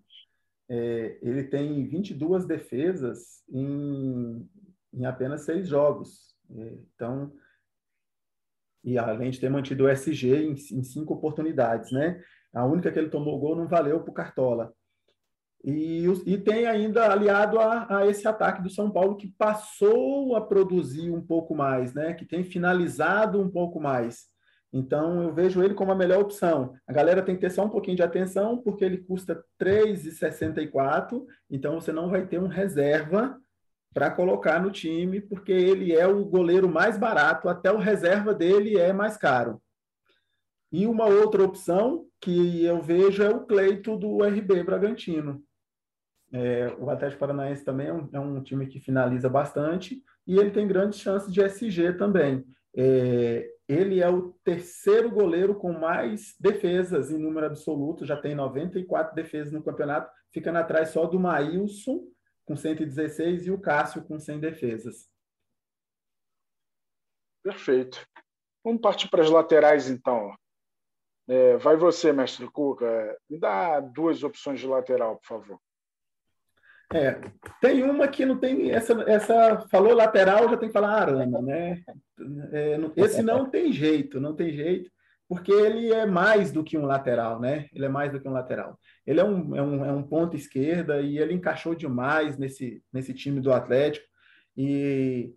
[0.69, 4.47] É, ele tem 22 defesas em,
[4.93, 6.37] em apenas seis jogos.
[6.51, 7.33] É, então,
[8.87, 12.21] e além de ter mantido o SG em, em cinco oportunidades, né?
[12.53, 14.71] A única que ele tomou gol não valeu para o Cartola.
[15.61, 20.41] E, e, tem ainda aliado a, a, esse ataque do São Paulo que passou a
[20.41, 22.13] produzir um pouco mais, né?
[22.13, 24.27] Que tem finalizado um pouco mais.
[24.71, 26.73] Então eu vejo ele como a melhor opção.
[26.87, 31.81] A galera tem que ter só um pouquinho de atenção porque ele custa 3,64, então
[31.81, 33.37] você não vai ter um reserva
[33.93, 38.77] para colocar no time, porque ele é o goleiro mais barato, até o reserva dele
[38.77, 39.61] é mais caro.
[40.71, 45.41] E uma outra opção que eu vejo é o Cleito do RB Bragantino.
[46.31, 50.51] É, o Atlético Paranaense também é um, é um, time que finaliza bastante e ele
[50.51, 52.45] tem grandes chances de SG também.
[52.75, 59.15] É, ele é o terceiro goleiro com mais defesas em número absoluto, já tem 94
[59.15, 62.01] defesas no campeonato, ficando atrás só do Maílson,
[62.47, 65.09] com 116 e o Cássio com 100 defesas.
[67.43, 68.07] Perfeito.
[68.63, 70.33] Vamos partir para as laterais, então.
[71.27, 73.17] É, vai você, mestre Cuca.
[73.29, 75.59] Me dá duas opções de lateral, por favor.
[76.93, 77.19] É,
[77.59, 81.83] tem uma que não tem essa, essa falou lateral já tem que falar arana, né?
[82.53, 84.89] É, esse não tem jeito, não tem jeito,
[85.27, 87.67] porque ele é mais do que um lateral, né?
[87.73, 88.79] Ele é mais do que um lateral.
[89.05, 93.13] Ele é um, é um, é um ponto esquerda e ele encaixou demais nesse, nesse
[93.13, 94.05] time do Atlético
[94.55, 95.33] e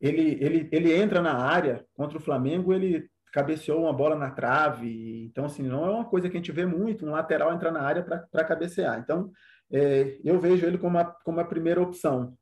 [0.00, 5.24] ele, ele, ele entra na área contra o Flamengo, ele cabeceou uma bola na trave,
[5.24, 7.82] então assim não é uma coisa que a gente vê muito, um lateral entrar na
[7.82, 9.00] área para cabecear.
[9.00, 9.32] Então
[9.70, 12.38] é, eu vejo ele como a, como a primeira opção.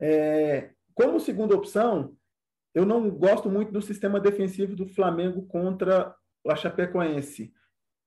[0.00, 2.16] É, como segunda opção,
[2.74, 6.14] eu não gosto muito do sistema defensivo do Flamengo contra
[6.46, 7.52] a Chapecoense,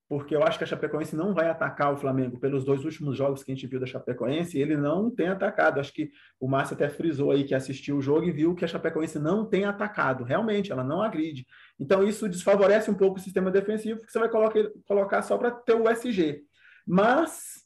[0.08, 3.44] porque eu acho que a Chapecoense não vai atacar o Flamengo pelos dois últimos jogos
[3.44, 5.80] que a gente viu da Chapecoense, ele não tem atacado.
[5.80, 8.68] Acho que o Márcio até frisou aí que assistiu o jogo e viu que a
[8.68, 10.24] Chapecoense não tem atacado.
[10.24, 11.48] Realmente, ela não agride.
[11.80, 14.30] Então, isso desfavorece um pouco o sistema defensivo, porque você vai
[14.86, 16.44] colocar, só para ter o SG.
[16.86, 17.64] Mas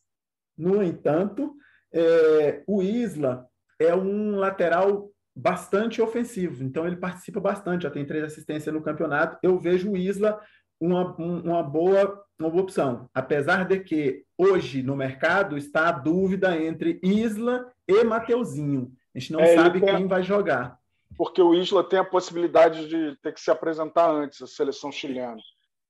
[0.57, 1.55] no entanto,
[1.93, 3.45] é, o Isla
[3.79, 9.37] é um lateral bastante ofensivo, então ele participa bastante, já tem três assistências no campeonato.
[9.43, 10.41] Eu vejo o Isla
[10.81, 16.59] uma, uma, boa, uma boa opção, apesar de que hoje no mercado está a dúvida
[16.59, 18.91] entre Isla e Mateuzinho.
[19.15, 19.95] A gente não é, sabe tem...
[19.95, 20.79] quem vai jogar.
[21.15, 25.37] Porque o Isla tem a possibilidade de ter que se apresentar antes à seleção chilena.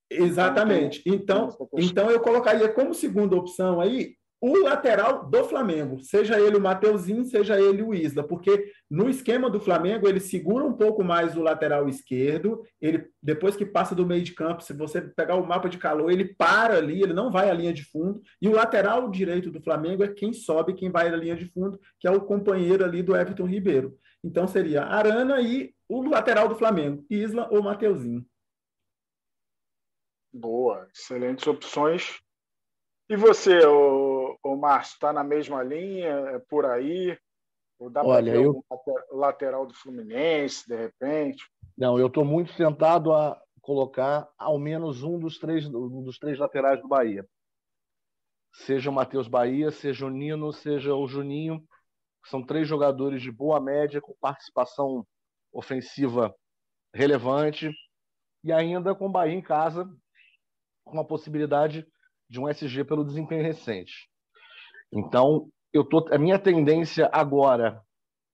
[0.09, 1.01] Exatamente.
[1.05, 6.61] Então, então eu colocaria como segunda opção aí o lateral do Flamengo, seja ele o
[6.61, 11.35] Mateuzinho, seja ele o Isla, porque no esquema do Flamengo ele segura um pouco mais
[11.35, 15.45] o lateral esquerdo, ele depois que passa do meio de campo, se você pegar o
[15.45, 18.53] mapa de calor, ele para ali, ele não vai à linha de fundo, e o
[18.53, 22.11] lateral direito do Flamengo é quem sobe, quem vai à linha de fundo, que é
[22.11, 23.97] o companheiro ali do Everton Ribeiro.
[24.23, 28.25] Então seria Arana e o lateral do Flamengo, Isla ou Mateuzinho.
[30.31, 32.19] Boa, excelentes opções.
[33.09, 36.09] E você, o, o Márcio, está na mesma linha?
[36.09, 37.17] É por aí?
[37.79, 38.63] Ou dá para ver eu...
[39.11, 41.45] lateral do Fluminense, de repente?
[41.77, 46.37] Não, eu estou muito tentado a colocar ao menos um dos três, um dos três
[46.37, 47.25] laterais do Bahia.
[48.53, 51.63] Seja o Matheus Bahia, seja o Nino, seja o Juninho.
[52.25, 55.05] São três jogadores de boa média, com participação
[55.53, 56.35] ofensiva
[56.93, 57.71] relevante.
[58.43, 59.87] E ainda com o Bahia em casa,
[60.83, 61.87] com a possibilidade
[62.29, 64.09] de um SG pelo desempenho recente.
[64.91, 67.81] Então, eu tô, a minha tendência agora,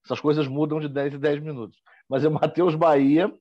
[0.03, 3.33] essas coisas mudam de 10 em 10 minutos, mas é Matheus Bahia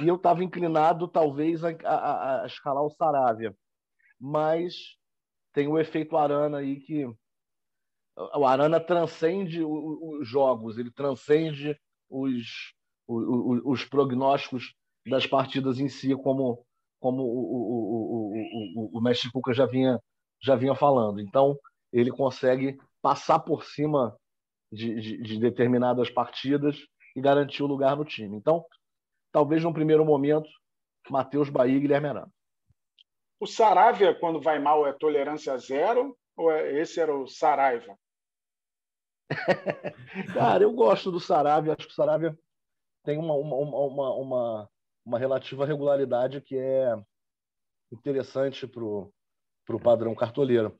[0.00, 3.54] e eu estava inclinado talvez a, a, a, escalar o Saravia,
[4.18, 4.74] mas
[5.52, 7.06] tem o efeito Arana aí que
[8.16, 12.74] o Arana transcende os jogos, ele transcende os,
[13.06, 14.74] os, os prognósticos
[15.06, 16.64] das partidas em si como
[17.02, 20.00] como o, o, o, o, mestre Cuca já vinha,
[20.40, 21.20] já vinha falando.
[21.20, 21.58] Então,
[21.92, 24.16] ele consegue passar por cima
[24.70, 26.78] de, de, de determinadas partidas
[27.16, 28.36] e garantir o lugar no time.
[28.36, 28.64] Então,
[29.32, 30.48] talvez no primeiro momento,
[31.10, 32.32] Matheus Bahia e Guilherme Arana.
[33.40, 36.16] O Saravia, quando vai mal, é tolerância zero?
[36.36, 37.98] Ou é, esse era o Saraiva?
[40.32, 41.74] Cara, eu gosto do Saravia.
[41.76, 42.38] Acho que o Saravia
[43.04, 44.70] tem uma, uma, uma, uma,
[45.04, 46.94] uma relativa regularidade que é
[47.92, 50.78] interessante para o padrão cartoleiro.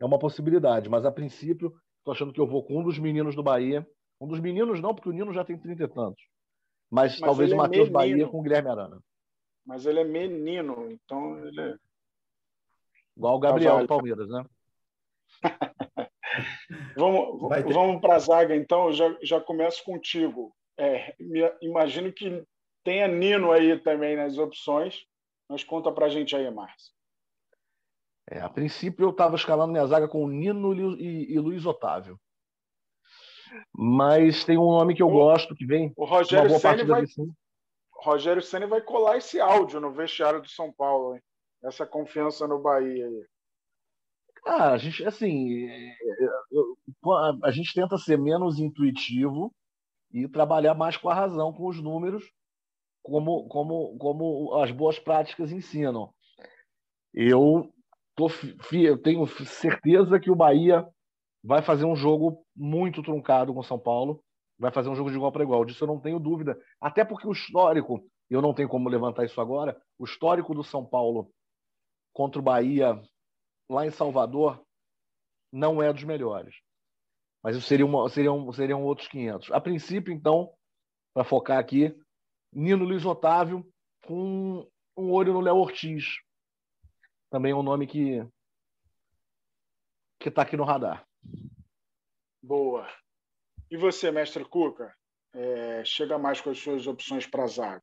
[0.00, 3.34] É uma possibilidade, mas a princípio estou achando que eu vou com um dos meninos
[3.34, 3.86] do Bahia.
[4.20, 6.24] Um dos meninos não, porque o Nino já tem 30 e tantos.
[6.90, 9.02] Mas, mas talvez o é Matheus Bahia com o Guilherme Arana.
[9.64, 11.76] Mas ele é menino, então ele é...
[13.16, 14.44] Igual o Gabriel do Palmeiras, né?
[16.96, 17.40] vamos
[17.72, 18.86] vamos para a zaga, então.
[18.86, 20.54] Eu já, já começo contigo.
[20.78, 21.16] É,
[21.62, 22.46] imagino que
[22.86, 25.04] tenha Nino aí também nas opções.
[25.48, 26.94] Mas conta pra gente aí, Márcio.
[28.30, 32.18] É, a princípio eu estava escalando minha zaga com Nino e, e, Luiz Otávio.
[33.72, 35.92] Mas tem um nome que eu o, gosto que vem.
[35.96, 37.04] O Rogério Senna vai.
[37.92, 41.22] Rogério Senna vai colar esse áudio no vestiário do São Paulo, hein?
[41.64, 43.26] Essa confiança no Bahia aí.
[44.44, 45.68] Ah, a gente, assim,
[47.42, 49.52] a gente tenta ser menos intuitivo
[50.12, 52.24] e trabalhar mais com a razão, com os números,
[53.06, 56.12] como, como, como as boas práticas ensinam.
[57.14, 57.72] Eu,
[58.16, 58.26] tô,
[58.72, 60.86] eu tenho certeza que o Bahia
[61.42, 64.22] vai fazer um jogo muito truncado com o São Paulo,
[64.58, 65.64] vai fazer um jogo de igual para igual.
[65.64, 66.58] Disso eu não tenho dúvida.
[66.80, 70.84] Até porque o histórico, eu não tenho como levantar isso agora, o histórico do São
[70.84, 71.30] Paulo
[72.12, 73.00] contra o Bahia
[73.70, 74.60] lá em Salvador
[75.52, 76.56] não é dos melhores.
[77.42, 79.52] Mas seriam, seriam, seriam outros 500.
[79.52, 80.52] A princípio, então,
[81.14, 81.94] para focar aqui,
[82.52, 83.66] Nino Luiz Otávio,
[84.06, 84.66] com
[84.96, 86.18] um olho no Léo Ortiz.
[87.30, 88.26] Também é um nome que,
[90.18, 91.06] que está aqui no radar.
[92.42, 92.86] Boa.
[93.70, 94.94] E você, mestre Cuca?
[95.34, 97.82] É, chega mais com as suas opções para a zaga.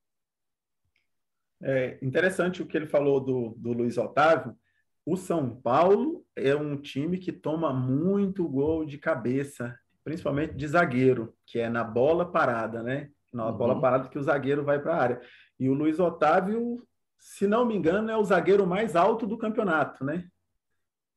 [1.61, 4.57] É interessante o que ele falou do, do Luiz Otávio.
[5.05, 11.35] O São Paulo é um time que toma muito gol de cabeça, principalmente de zagueiro,
[11.45, 13.11] que é na bola parada, né?
[13.33, 13.57] Na uhum.
[13.57, 15.21] bola parada que o zagueiro vai para a área.
[15.59, 16.85] E o Luiz Otávio,
[17.17, 20.27] se não me engano, é o zagueiro mais alto do campeonato, né?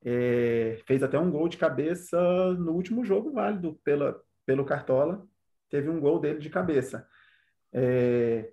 [0.05, 2.19] É, fez até um gol de cabeça
[2.55, 5.27] no último jogo válido pela, pelo Cartola.
[5.69, 7.07] Teve um gol dele de cabeça.
[7.73, 8.53] É,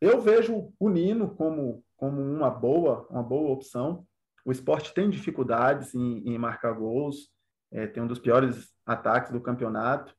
[0.00, 4.06] eu vejo o Nino como, como uma boa, uma boa opção.
[4.44, 7.30] O esporte tem dificuldades em, em marcar gols,
[7.72, 10.14] é, tem um dos piores ataques do campeonato,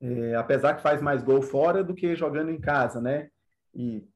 [0.00, 3.28] é, apesar que faz mais gol fora do que jogando em casa, né?
[3.74, 4.06] E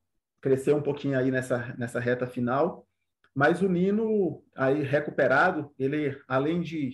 [0.40, 2.86] cresceu um pouquinho aí nessa, nessa reta final.
[3.34, 6.90] Mas o Nino, aí recuperado, ele, além de,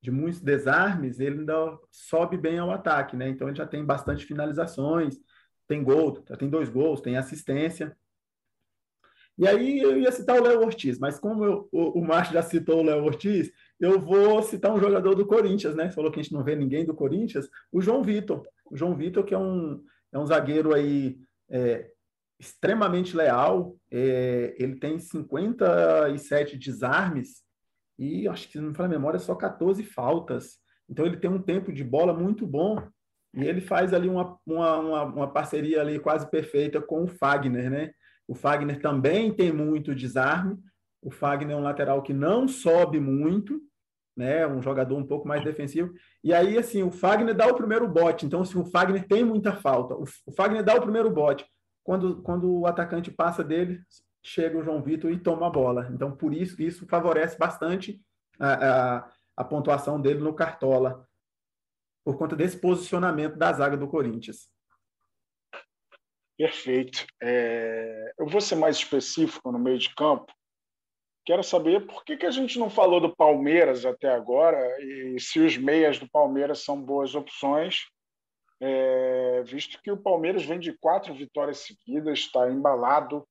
[0.00, 3.28] de muitos desarmes, ele ainda sobe bem ao ataque, né?
[3.28, 5.18] Então ele já tem bastante finalizações,
[5.66, 7.96] tem gol, já tem dois gols, tem assistência.
[9.36, 12.42] E aí eu ia citar o Léo Ortiz, mas como eu, o, o Márcio já
[12.42, 15.90] citou o Léo Ortiz, eu vou citar um jogador do Corinthians, né?
[15.90, 18.46] Falou que a gente não vê ninguém do Corinthians, o João Vitor.
[18.70, 21.18] O João Vitor, que é um, é um zagueiro aí
[21.48, 21.90] é,
[22.38, 27.42] extremamente leal, é, ele tem 57 desarmes
[27.98, 30.58] e acho que, se não me falar a memória, só 14 faltas.
[30.88, 32.80] Então ele tem um tempo de bola muito bom
[33.34, 37.70] e ele faz ali uma, uma, uma, uma parceria ali quase perfeita com o Fagner,
[37.70, 37.90] né?
[38.26, 40.56] O Fagner também tem muito desarme.
[41.02, 43.60] O Fagner é um lateral que não sobe muito,
[44.16, 44.46] né?
[44.46, 45.94] Um jogador um pouco mais defensivo.
[46.24, 48.26] E aí, assim, o Fagner dá o primeiro bote.
[48.26, 49.94] Então, assim, o Fagner tem muita falta.
[49.94, 51.46] O, Fagner dá o primeiro bote.
[51.84, 53.80] Quando, quando o atacante passa dele,
[54.22, 55.88] chega o João Vitor e toma a bola.
[55.92, 58.02] Então, por isso, isso favorece bastante
[58.38, 61.06] a, a, a pontuação dele no Cartola,
[62.04, 64.48] por conta desse posicionamento da zaga do Corinthians.
[66.36, 67.06] Perfeito.
[67.20, 70.32] É, eu vou ser mais específico no meio de campo.
[71.28, 75.38] Quero saber por que, que a gente não falou do Palmeiras até agora e se
[75.38, 77.82] os meias do Palmeiras são boas opções,
[78.58, 83.28] é, visto que o Palmeiras vem de quatro vitórias seguidas, está embalado,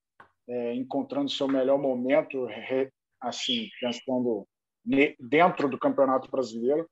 [0.47, 4.47] é, encontrando seu melhor momento, re, assim, pensando
[5.19, 6.87] dentro do Campeonato Brasileiro.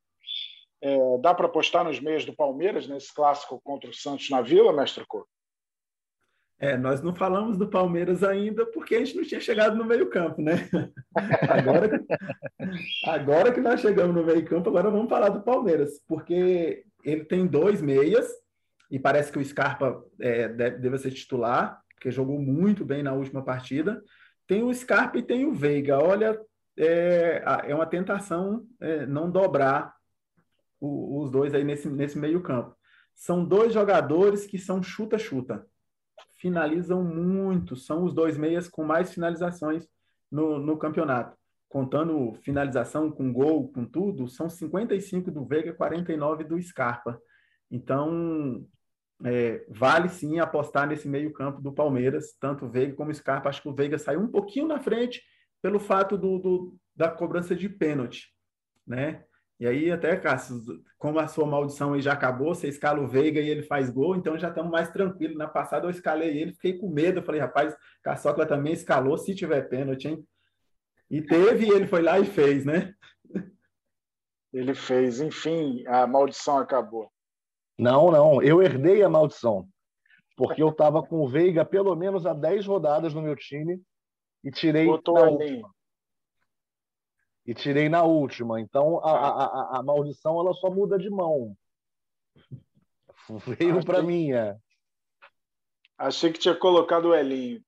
[0.82, 4.74] É, dá para apostar nos meias do Palmeiras nesse clássico contra o Santos na Vila,
[4.74, 5.30] mestre Couto?
[6.58, 10.41] É, nós não falamos do Palmeiras ainda porque a gente não tinha chegado no meio-campo,
[10.41, 10.70] né?
[11.49, 12.03] Agora,
[13.06, 17.82] agora que nós chegamos no meio-campo, agora vamos falar do Palmeiras, porque ele tem dois
[17.82, 18.28] meias
[18.89, 23.14] e parece que o Scarpa é, deve, deve ser titular, porque jogou muito bem na
[23.14, 24.01] última partida.
[24.47, 25.99] Tem o Scarpa e tem o Veiga.
[25.99, 26.39] Olha,
[26.78, 29.93] é, é uma tentação é, não dobrar
[30.80, 32.76] o, os dois aí nesse, nesse meio-campo.
[33.14, 35.66] São dois jogadores que são chuta-chuta
[36.38, 39.88] finalizam muito, são os dois meias com mais finalizações
[40.32, 41.38] no, no campeonato.
[41.68, 47.20] Contando finalização com gol, com tudo, são 55 do Veiga, 49 do Scarpa.
[47.70, 48.66] Então,
[49.24, 53.50] é, vale sim apostar nesse meio-campo do Palmeiras, tanto Veiga como Scarpa.
[53.50, 55.22] Acho que o Veiga saiu um pouquinho na frente
[55.62, 58.30] pelo fato do, do da cobrança de pênalti,
[58.88, 59.26] né?
[59.58, 60.62] E aí, até, Cássio,
[60.97, 64.16] como a sua maldição aí já acabou, você escala o Veiga e ele faz gol,
[64.16, 65.38] então já estamos mais tranquilos.
[65.38, 67.20] Na passada eu escalei ele, fiquei com medo.
[67.20, 70.28] Eu falei, rapaz, Caçocla também escalou se tiver pênalti, hein?
[71.10, 72.93] E teve, e ele foi lá e fez, né?
[74.51, 77.10] Ele fez, enfim, a maldição acabou.
[77.78, 79.68] Não, não, eu herdei a maldição.
[80.36, 83.82] Porque eu estava com o Veiga pelo menos há 10 rodadas no meu time
[84.43, 85.75] e tirei Botou na última
[87.46, 88.60] e tirei na última.
[88.60, 91.56] Então a, a, a, a maldição ela só muda de mão.
[93.46, 94.60] Veio para minha.
[95.98, 97.64] Achei que tinha colocado o Elinho.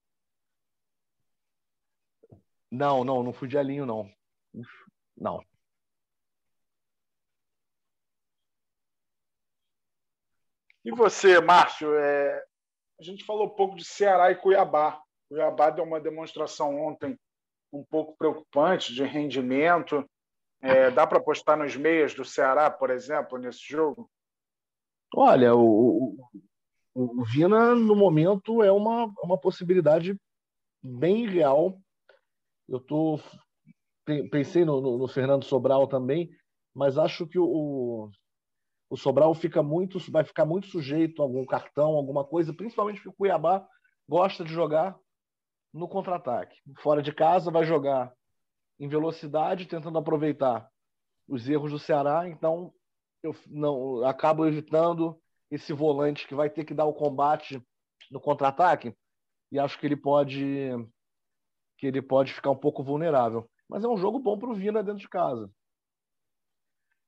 [2.69, 4.11] Não, não, não fui de Elinho, não.
[5.15, 5.43] Não.
[10.83, 11.93] E você, Márcio?
[11.95, 12.43] É...
[12.99, 15.01] A gente falou um pouco de Ceará e Cuiabá.
[15.29, 17.17] Cuiabá deu uma demonstração ontem
[17.77, 20.03] um pouco preocupante de rendimento.
[20.61, 24.09] É, dá para apostar nos meias do Ceará, por exemplo, nesse jogo?
[25.15, 26.17] Olha, o,
[26.95, 30.19] o, o Vina, no momento, é uma, uma possibilidade
[30.83, 31.79] bem real.
[32.67, 33.19] Eu tô,
[34.31, 36.29] pensei no, no, no Fernando Sobral também,
[36.73, 38.09] mas acho que o,
[38.89, 43.09] o Sobral fica muito, vai ficar muito sujeito a algum cartão, alguma coisa, principalmente porque
[43.09, 43.65] o Cuiabá
[44.09, 44.97] gosta de jogar
[45.77, 46.57] no contra-ataque.
[46.81, 48.11] Fora de casa, vai jogar
[48.79, 50.69] em velocidade, tentando aproveitar
[51.27, 52.73] os erros do Ceará, então
[53.21, 55.19] eu não acabo evitando
[55.51, 57.61] esse volante que vai ter que dar o combate
[58.11, 58.95] no contra-ataque
[59.51, 60.71] e acho que ele pode
[61.77, 63.47] que ele pode ficar um pouco vulnerável.
[63.69, 65.49] Mas é um jogo bom para o Vina dentro de casa.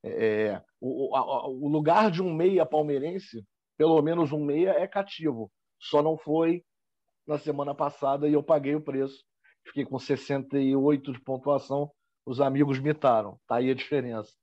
[0.04, 3.44] É, o, a, o lugar de um meia palmeirense,
[3.76, 5.52] pelo menos um meia, é cativo.
[5.80, 6.64] Só não foi
[7.30, 9.24] na semana passada e eu paguei o preço.
[9.64, 11.92] Fiquei com 68 de pontuação.
[12.26, 13.40] Os amigos mitaram.
[13.48, 14.34] Tá aí a diferença.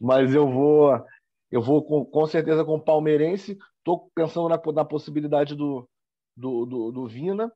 [0.00, 1.04] Mas eu vou,
[1.50, 3.58] eu vou com, com certeza com o palmeirense.
[3.78, 5.88] Estou pensando na, na possibilidade do,
[6.36, 7.52] do, do, do Vina.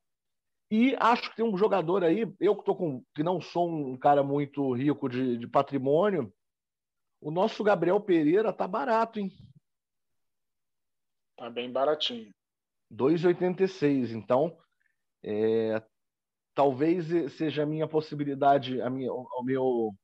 [0.70, 3.98] E acho que tem um jogador aí, eu que, tô com, que não sou um
[3.98, 6.32] cara muito rico de, de patrimônio,
[7.20, 9.32] o nosso Gabriel Pereira tá barato, hein?
[11.36, 12.30] Tá bem baratinho.
[12.93, 14.12] 2,86.
[14.12, 14.57] Então,
[15.22, 15.82] é,
[16.55, 19.95] talvez seja a minha possibilidade, a minha, o, meu,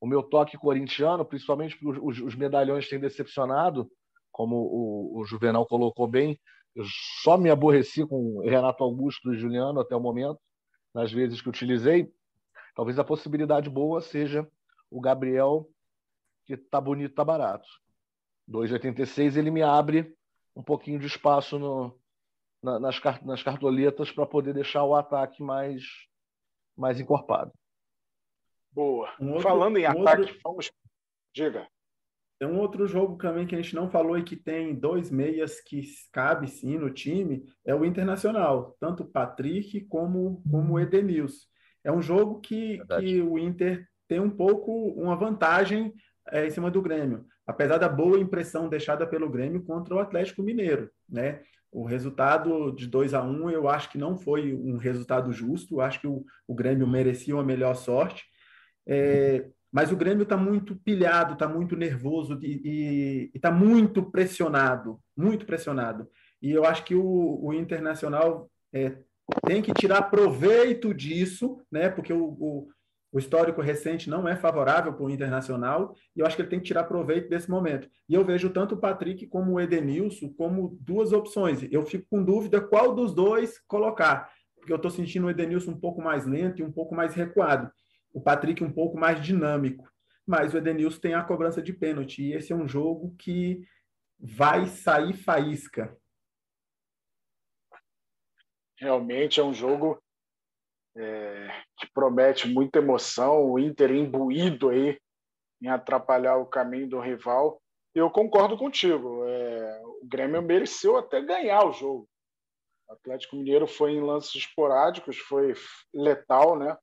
[0.00, 3.90] o meu toque corintiano, principalmente porque os, os medalhões têm decepcionado,
[4.30, 6.38] como o, o Juvenal colocou bem,
[6.74, 6.84] eu
[7.22, 10.40] só me aborreci com Renato Augusto e Juliano até o momento,
[10.94, 12.10] nas vezes que utilizei.
[12.74, 14.48] Talvez a possibilidade boa seja
[14.90, 15.68] o Gabriel,
[16.46, 17.68] que tá bonito, tá barato.
[18.48, 20.14] 2,86 ele me abre
[20.56, 21.94] um pouquinho de espaço no,
[22.62, 25.82] na, nas, nas cartoletas para poder deixar o ataque mais,
[26.76, 27.52] mais encorpado.
[28.70, 29.12] Boa.
[29.20, 30.40] Um outro, Falando em um ataque, outro...
[30.44, 30.70] vamos.
[31.34, 31.66] Diga.
[32.38, 35.60] Tem um outro jogo também que a gente não falou e que tem dois meias
[35.60, 35.82] que
[36.12, 41.46] cabe sim no time, é o Internacional, tanto o Patrick como, como o Edenilson.
[41.84, 45.92] É um jogo que, que o Inter tem um pouco uma vantagem
[46.28, 50.42] é, em cima do Grêmio, apesar da boa impressão deixada pelo Grêmio contra o Atlético
[50.42, 51.42] Mineiro, né?
[51.72, 55.76] O resultado de 2 a 1 um, eu acho que não foi um resultado justo,
[55.76, 58.24] eu acho que o, o Grêmio merecia uma melhor sorte.
[58.86, 65.46] É, mas o Grêmio está muito pilhado, está muito nervoso e está muito pressionado, muito
[65.46, 66.06] pressionado.
[66.42, 68.98] E eu acho que o, o Internacional é,
[69.46, 71.88] tem que tirar proveito disso, né?
[71.88, 72.68] Porque o, o,
[73.12, 76.58] o histórico recente não é favorável para o Internacional, e eu acho que ele tem
[76.58, 77.88] que tirar proveito desse momento.
[78.08, 81.62] E eu vejo tanto o Patrick como o Edenilson como duas opções.
[81.70, 85.80] Eu fico com dúvida qual dos dois colocar, porque eu estou sentindo o Edenilson um
[85.80, 87.70] pouco mais lento e um pouco mais recuado
[88.12, 89.90] o Patrick um pouco mais dinâmico.
[90.26, 92.22] Mas o Edenilson tem a cobrança de pênalti.
[92.22, 93.66] E esse é um jogo que
[94.18, 95.96] vai sair faísca.
[98.76, 100.01] Realmente é um jogo
[100.96, 103.50] é, que promete muita emoção.
[103.50, 104.98] O Inter imbuído aí
[105.62, 107.60] em atrapalhar o caminho do rival.
[107.94, 109.24] Eu concordo contigo.
[109.26, 112.08] É, o Grêmio mereceu até ganhar o jogo.
[112.88, 115.54] O Atlético Mineiro foi em lances esporádicos, foi
[115.94, 116.76] letal, né?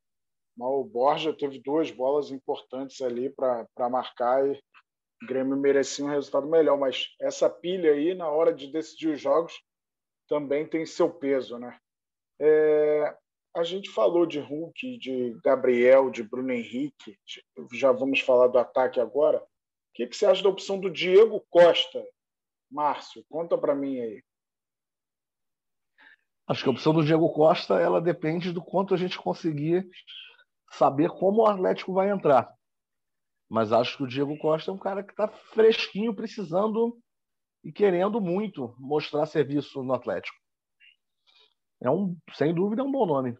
[0.57, 6.47] o Borja teve duas bolas importantes ali para marcar e o Grêmio merecia um resultado
[6.47, 6.77] melhor.
[6.77, 9.53] Mas essa pilha aí, na hora de decidir os jogos,
[10.27, 11.57] também tem seu peso.
[11.57, 11.77] Né?
[12.41, 13.17] É,
[13.59, 17.19] a gente falou de Hulk, de Gabriel, de Bruno Henrique.
[17.73, 19.39] Já vamos falar do ataque agora.
[19.39, 19.47] O
[19.93, 22.01] que, que você acha da opção do Diego Costa?
[22.71, 24.23] Márcio, conta para mim aí.
[26.47, 29.87] Acho que a opção do Diego Costa ela depende do quanto a gente conseguir
[30.71, 32.51] saber como o Atlético vai entrar.
[33.49, 36.97] Mas acho que o Diego Costa é um cara que está fresquinho, precisando
[37.63, 40.37] e querendo muito mostrar serviço no Atlético.
[41.81, 43.37] É um, sem dúvida, é um bom nome.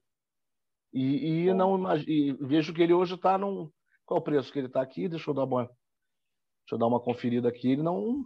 [0.93, 3.71] E, e não e vejo que ele hoje está num.
[4.05, 5.07] Qual é o preço que ele está aqui?
[5.07, 7.71] Deixa eu dar uma, deixa eu dar uma conferida aqui.
[7.71, 8.25] Ele não.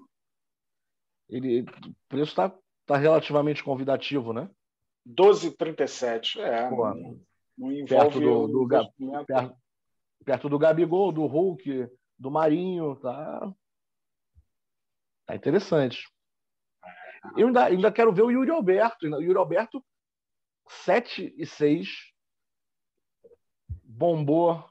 [1.30, 2.54] Ele, o preço está
[2.86, 4.50] tá relativamente convidativo, né?
[5.08, 6.40] 12,37.
[6.40, 6.70] É.
[6.70, 6.86] Pô,
[7.58, 9.56] não envolve perto do, do perto,
[10.24, 13.54] perto, do Gabigol, do Hulk, do Marinho, tá?
[15.26, 16.08] Tá interessante.
[17.38, 19.06] Eu ainda, ainda quero ver o Yuri Alberto.
[19.06, 19.84] O Yuri Alberto,
[20.68, 22.13] 7 e 6.
[23.94, 24.64] Bombou.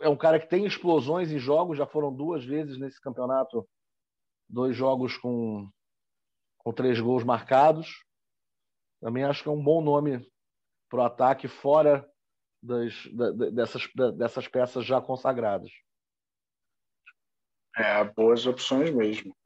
[0.00, 3.68] É um cara que tem explosões em jogos, já foram duas vezes nesse campeonato.
[4.48, 5.68] Dois jogos com,
[6.58, 8.04] com três gols marcados.
[9.00, 10.24] Também acho que é um bom nome
[10.88, 12.08] para o ataque fora
[12.62, 15.70] das, da, dessas, dessas peças já consagradas.
[17.76, 19.36] É, boas opções mesmo.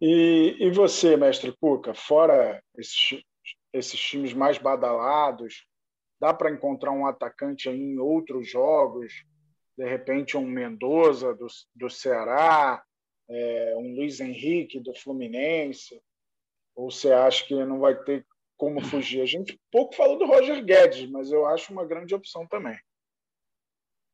[0.00, 3.22] E, e você, mestre Cuca, fora esses,
[3.70, 5.66] esses times mais badalados,
[6.20, 9.12] dá para encontrar um atacante em outros jogos?
[9.76, 12.82] De repente, um Mendoza do, do Ceará,
[13.28, 16.00] é, um Luiz Henrique do Fluminense?
[16.76, 19.22] Ou você acha que não vai ter como fugir.
[19.22, 22.78] A gente pouco falou do Roger Guedes, mas eu acho uma grande opção também.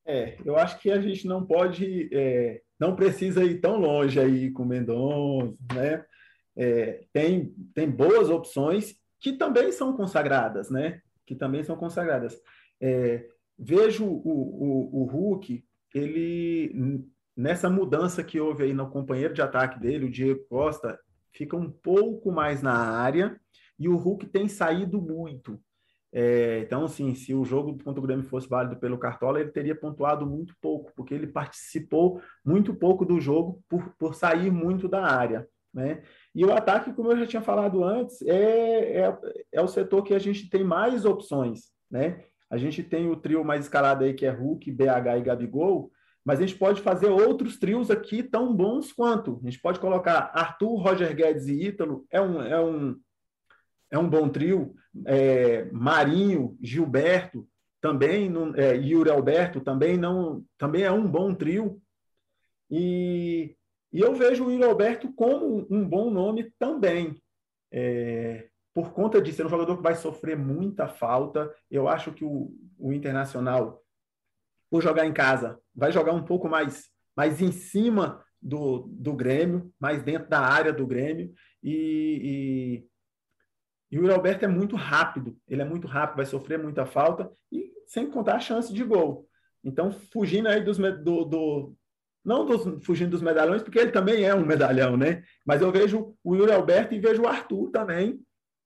[0.06, 4.52] É, eu acho que a gente não pode, é, não precisa ir tão longe aí
[4.52, 6.06] com o Mendonça, né?
[6.56, 11.02] É, tem, tem boas opções que também são consagradas, né?
[11.26, 12.40] Que também são consagradas.
[12.80, 13.26] É,
[13.58, 15.64] vejo o, o, o Hulk,
[15.94, 20.98] ele nessa mudança que houve aí no companheiro de ataque dele, o Diego Costa,
[21.32, 23.38] fica um pouco mais na área
[23.78, 25.60] e o Hulk tem saído muito.
[26.12, 29.74] É, então, assim, se o jogo contra o Grêmio fosse válido pelo Cartola, ele teria
[29.74, 35.04] pontuado muito pouco, porque ele participou muito pouco do jogo por, por sair muito da
[35.04, 35.46] área.
[35.74, 36.02] Né?
[36.36, 39.18] E o ataque, como eu já tinha falado antes, é, é,
[39.52, 41.72] é o setor que a gente tem mais opções.
[41.90, 42.26] Né?
[42.50, 45.90] A gente tem o trio mais escalado aí, que é Hulk, BH e Gabigol,
[46.22, 49.40] mas a gente pode fazer outros trios aqui tão bons quanto.
[49.42, 53.00] A gente pode colocar Arthur, Roger Guedes e Ítalo, é um, é um,
[53.92, 54.74] é um bom trio.
[55.06, 57.48] É, Marinho, Gilberto,
[57.80, 61.80] também, não, é, Yuri Alberto, também, não, também é um bom trio.
[62.70, 63.56] E,
[63.96, 67.16] e eu vejo o Yuri Alberto como um bom nome também.
[67.72, 72.22] É, por conta de ser um jogador que vai sofrer muita falta, eu acho que
[72.22, 73.82] o, o Internacional,
[74.68, 79.72] por jogar em casa, vai jogar um pouco mais, mais em cima do, do Grêmio,
[79.80, 81.32] mais dentro da área do Grêmio,
[81.62, 82.86] e, e
[83.90, 87.30] e o Yuri Alberto é muito rápido, ele é muito rápido, vai sofrer muita falta,
[87.50, 89.26] e sem contar a chance de gol.
[89.64, 91.76] Então, fugindo aí dos, do, do
[92.26, 95.22] não dos, fugindo dos medalhões, porque ele também é um medalhão, né?
[95.46, 98.20] Mas eu vejo o Yuri Alberto e vejo o Arthur também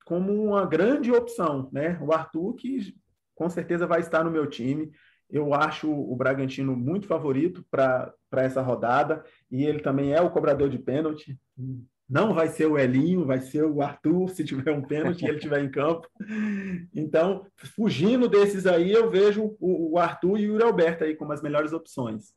[0.06, 1.98] como uma grande opção, né?
[2.00, 2.94] O Arthur que
[3.34, 4.90] com certeza vai estar no meu time.
[5.28, 10.68] Eu acho o Bragantino muito favorito para essa rodada e ele também é o cobrador
[10.68, 11.38] de pênalti.
[12.08, 15.36] Não vai ser o Elinho, vai ser o Arthur, se tiver um pênalti e ele
[15.36, 16.08] estiver em campo.
[16.92, 17.46] Então,
[17.76, 21.72] fugindo desses aí, eu vejo o, Arthur e o Yuri Alberto aí como as melhores
[21.72, 22.32] opções.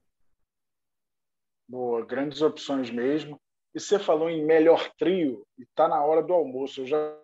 [1.68, 3.40] Boa, grandes opções mesmo.
[3.74, 6.82] E você falou em melhor trio, e está na hora do almoço.
[6.82, 7.20] Eu já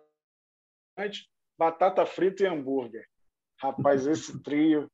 [1.56, 3.06] batata frita e hambúrguer.
[3.58, 4.90] Rapaz, esse trio,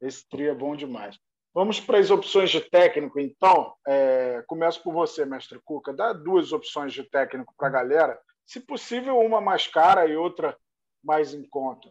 [0.00, 1.18] esse trio é bom demais.
[1.52, 3.74] Vamos para as opções de técnico, então.
[3.86, 5.92] É, começo por você, mestre Cuca.
[5.92, 8.20] Dá duas opções de técnico para a galera.
[8.46, 10.56] Se possível, uma mais cara e outra
[11.02, 11.90] mais em conta.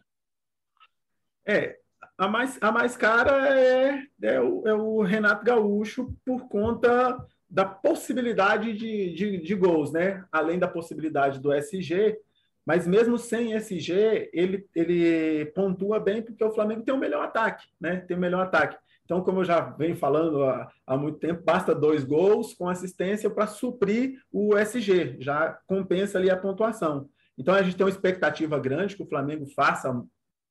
[1.46, 1.78] É,
[2.20, 7.16] a mais, a mais cara é, é, o, é o Renato Gaúcho por conta
[7.48, 10.22] da possibilidade de, de, de, gols, né?
[10.30, 12.18] Além da possibilidade do SG,
[12.66, 17.66] mas mesmo sem SG, ele, ele pontua bem porque o Flamengo tem o melhor ataque,
[17.80, 18.00] né?
[18.06, 18.76] Tem o melhor ataque.
[19.02, 23.30] Então, como eu já venho falando há, há muito tempo, basta dois gols com assistência
[23.30, 27.08] para suprir o SG, já compensa ali a pontuação.
[27.38, 30.04] Então, a gente tem uma expectativa grande que o Flamengo faça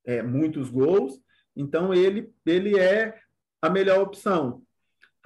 [0.03, 1.21] é, muitos gols,
[1.59, 3.19] então ele, ele é
[3.61, 4.63] a melhor opção.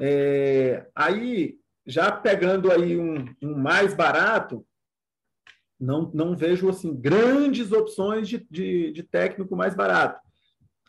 [0.02, 4.66] É, aí, já pegando aí um, um, mais barato,
[5.80, 10.20] não, não vejo assim grandes opções de, de, de técnico mais barato.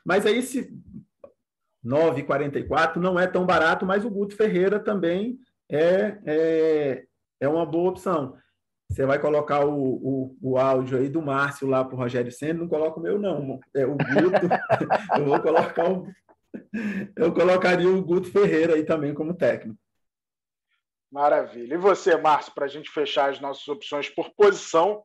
[0.02, 0.72] Mas aí, se
[1.84, 5.38] 9,44 não é tão barato, mas o Guto Ferreira também
[5.70, 7.04] é, é,
[7.38, 8.38] é uma boa opção.
[8.90, 12.60] Você vai colocar o, o, o áudio aí do Márcio lá para o Rogério Senna,
[12.60, 13.58] não coloca o meu, não.
[13.74, 13.98] É o Guto.
[15.18, 16.06] eu vou colocar o.
[17.16, 19.78] Eu colocaria o Guto Ferreira aí também como técnico.
[21.10, 21.74] Maravilha.
[21.74, 25.04] E você, Márcio, para a gente fechar as nossas opções por posição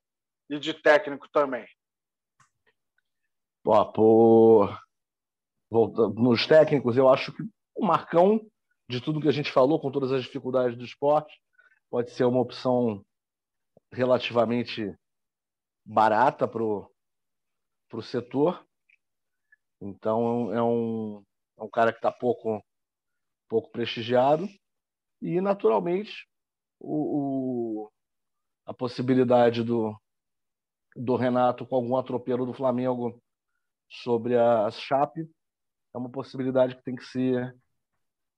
[0.50, 1.66] e de técnico também?
[3.64, 4.80] Pô, por
[6.16, 7.44] nos técnicos, eu acho que
[7.76, 8.42] o Marcão,
[8.90, 11.40] de tudo que a gente falou, com todas as dificuldades do esporte,
[11.90, 13.06] pode ser uma opção
[13.92, 14.96] relativamente
[15.86, 18.66] barata para o setor.
[19.82, 21.24] Então, é um,
[21.58, 22.64] é um cara que está pouco,
[23.48, 24.48] pouco prestigiado.
[25.22, 26.28] E, naturalmente,
[26.80, 27.92] o, o,
[28.66, 29.98] a possibilidade do,
[30.96, 33.22] do Renato com algum atropelo do Flamengo
[33.90, 35.30] sobre a Chape
[35.94, 37.56] é uma possibilidade que tem que ser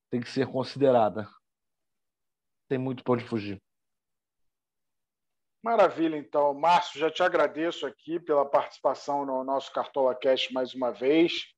[0.10, 1.26] tem que ser considerada.
[2.68, 3.62] Tem muito para onde fugir.
[5.64, 6.53] Maravilha, então.
[6.53, 11.53] Márcio, já te agradeço aqui pela participação no nosso Cartola Cash mais uma vez.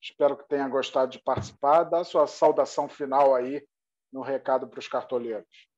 [0.00, 1.84] Espero que tenha gostado de participar.
[1.84, 3.66] Dá sua saudação final aí
[4.12, 5.68] no recado para os cartoleiros.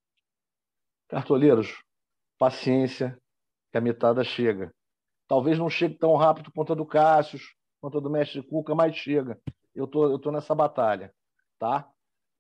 [1.09, 1.83] Cartoleiros,
[2.39, 3.19] paciência,
[3.71, 4.75] que a mitada chega.
[5.27, 7.39] Talvez não chegue tão rápido quanto a do Cássio,
[7.81, 9.41] quanto a do mestre Cuca, mas chega.
[9.75, 11.15] Eu tô, eu tô nessa batalha,
[11.59, 11.89] tá?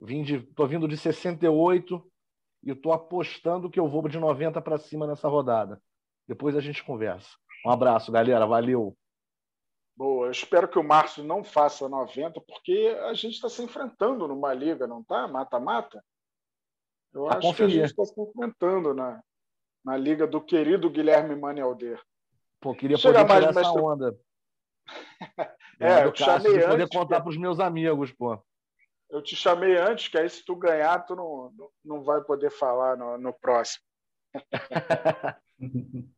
[0.00, 2.12] Vim tô vindo de 68
[2.64, 5.80] e eu tô apostando que eu vou de 90 para cima nessa rodada.
[6.26, 7.28] Depois a gente conversa.
[7.64, 8.46] Um abraço, galera.
[8.46, 8.96] Valeu.
[9.94, 10.26] Boa.
[10.26, 14.54] Eu espero que o Márcio não faça 90, porque a gente está se enfrentando numa
[14.54, 15.28] liga, não tá?
[15.28, 16.02] Mata-mata.
[17.12, 17.74] Eu a acho conferir.
[17.74, 19.22] que a gente está se enfrentando na,
[19.84, 22.00] na liga do querido Guilherme Manialder.
[22.60, 23.70] Pô, queria Chega poder mais, tirar mestre...
[23.70, 24.18] essa onda.
[25.78, 28.42] é, eu chamei poder contar para os meus amigos, pô.
[29.14, 31.52] Eu te chamei antes, que aí se tu ganhar, tu não,
[31.84, 33.84] não vai poder falar no, no próximo.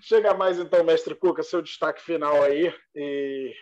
[0.00, 3.54] Chega mais então, mestre Cuca, seu destaque final aí e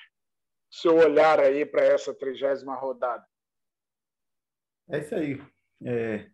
[0.71, 3.27] seu olhar aí para essa trigésima rodada.
[4.91, 5.43] É isso aí.
[5.85, 6.31] É,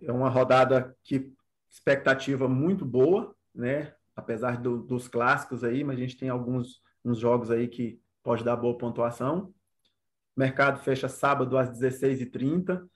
[0.00, 1.34] é uma rodada que
[1.68, 3.92] expectativa muito boa, né?
[4.14, 8.44] Apesar do, dos clássicos aí, mas a gente tem alguns uns jogos aí que pode
[8.44, 9.52] dar boa pontuação.
[10.38, 12.88] Mercado fecha sábado às 16h30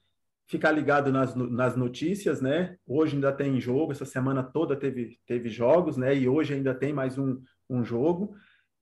[0.47, 2.77] ficar ligado nas, nas notícias, né?
[2.87, 6.15] Hoje ainda tem jogo, essa semana toda teve, teve jogos, né?
[6.15, 8.33] E hoje ainda tem mais um, um jogo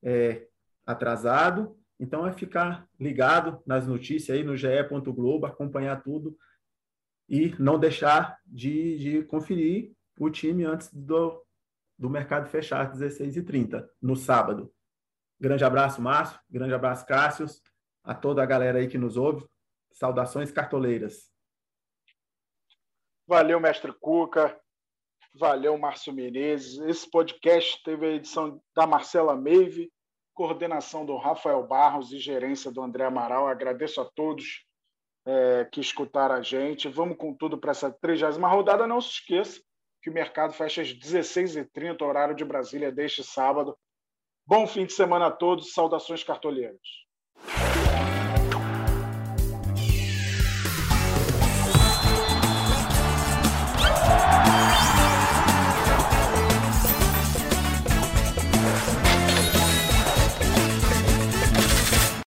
[0.04, 0.48] é,
[0.86, 1.76] atrasado.
[2.00, 4.84] Então é ficar ligado nas notícias aí no ge.
[4.84, 6.38] Globo, acompanhar tudo
[7.28, 11.44] e não deixar de, de conferir o time antes do,
[11.98, 14.72] do mercado fechar às 16h30, no sábado.
[15.40, 16.40] Grande abraço, Márcio.
[16.48, 17.48] Grande abraço, Cássio.
[18.04, 19.46] A toda a galera aí que nos ouve.
[19.92, 21.32] Saudações cartoleiras.
[23.28, 24.60] Valeu, mestre Cuca.
[25.34, 26.80] Valeu, Márcio Menezes.
[26.80, 29.90] Esse podcast teve a edição da Marcela Meive,
[30.34, 33.48] coordenação do Rafael Barros e gerência do André Amaral.
[33.48, 34.66] Agradeço a todos
[35.26, 36.90] é, que escutaram a gente.
[36.90, 38.86] Vamos com tudo para essa 30 rodada.
[38.86, 39.62] Não se esqueça
[40.02, 43.78] que o mercado fecha às 16h30, horário de Brasília, deste sábado.
[44.46, 45.74] Bom fim de semana a todos.
[45.74, 47.06] Saudações cartoleiros.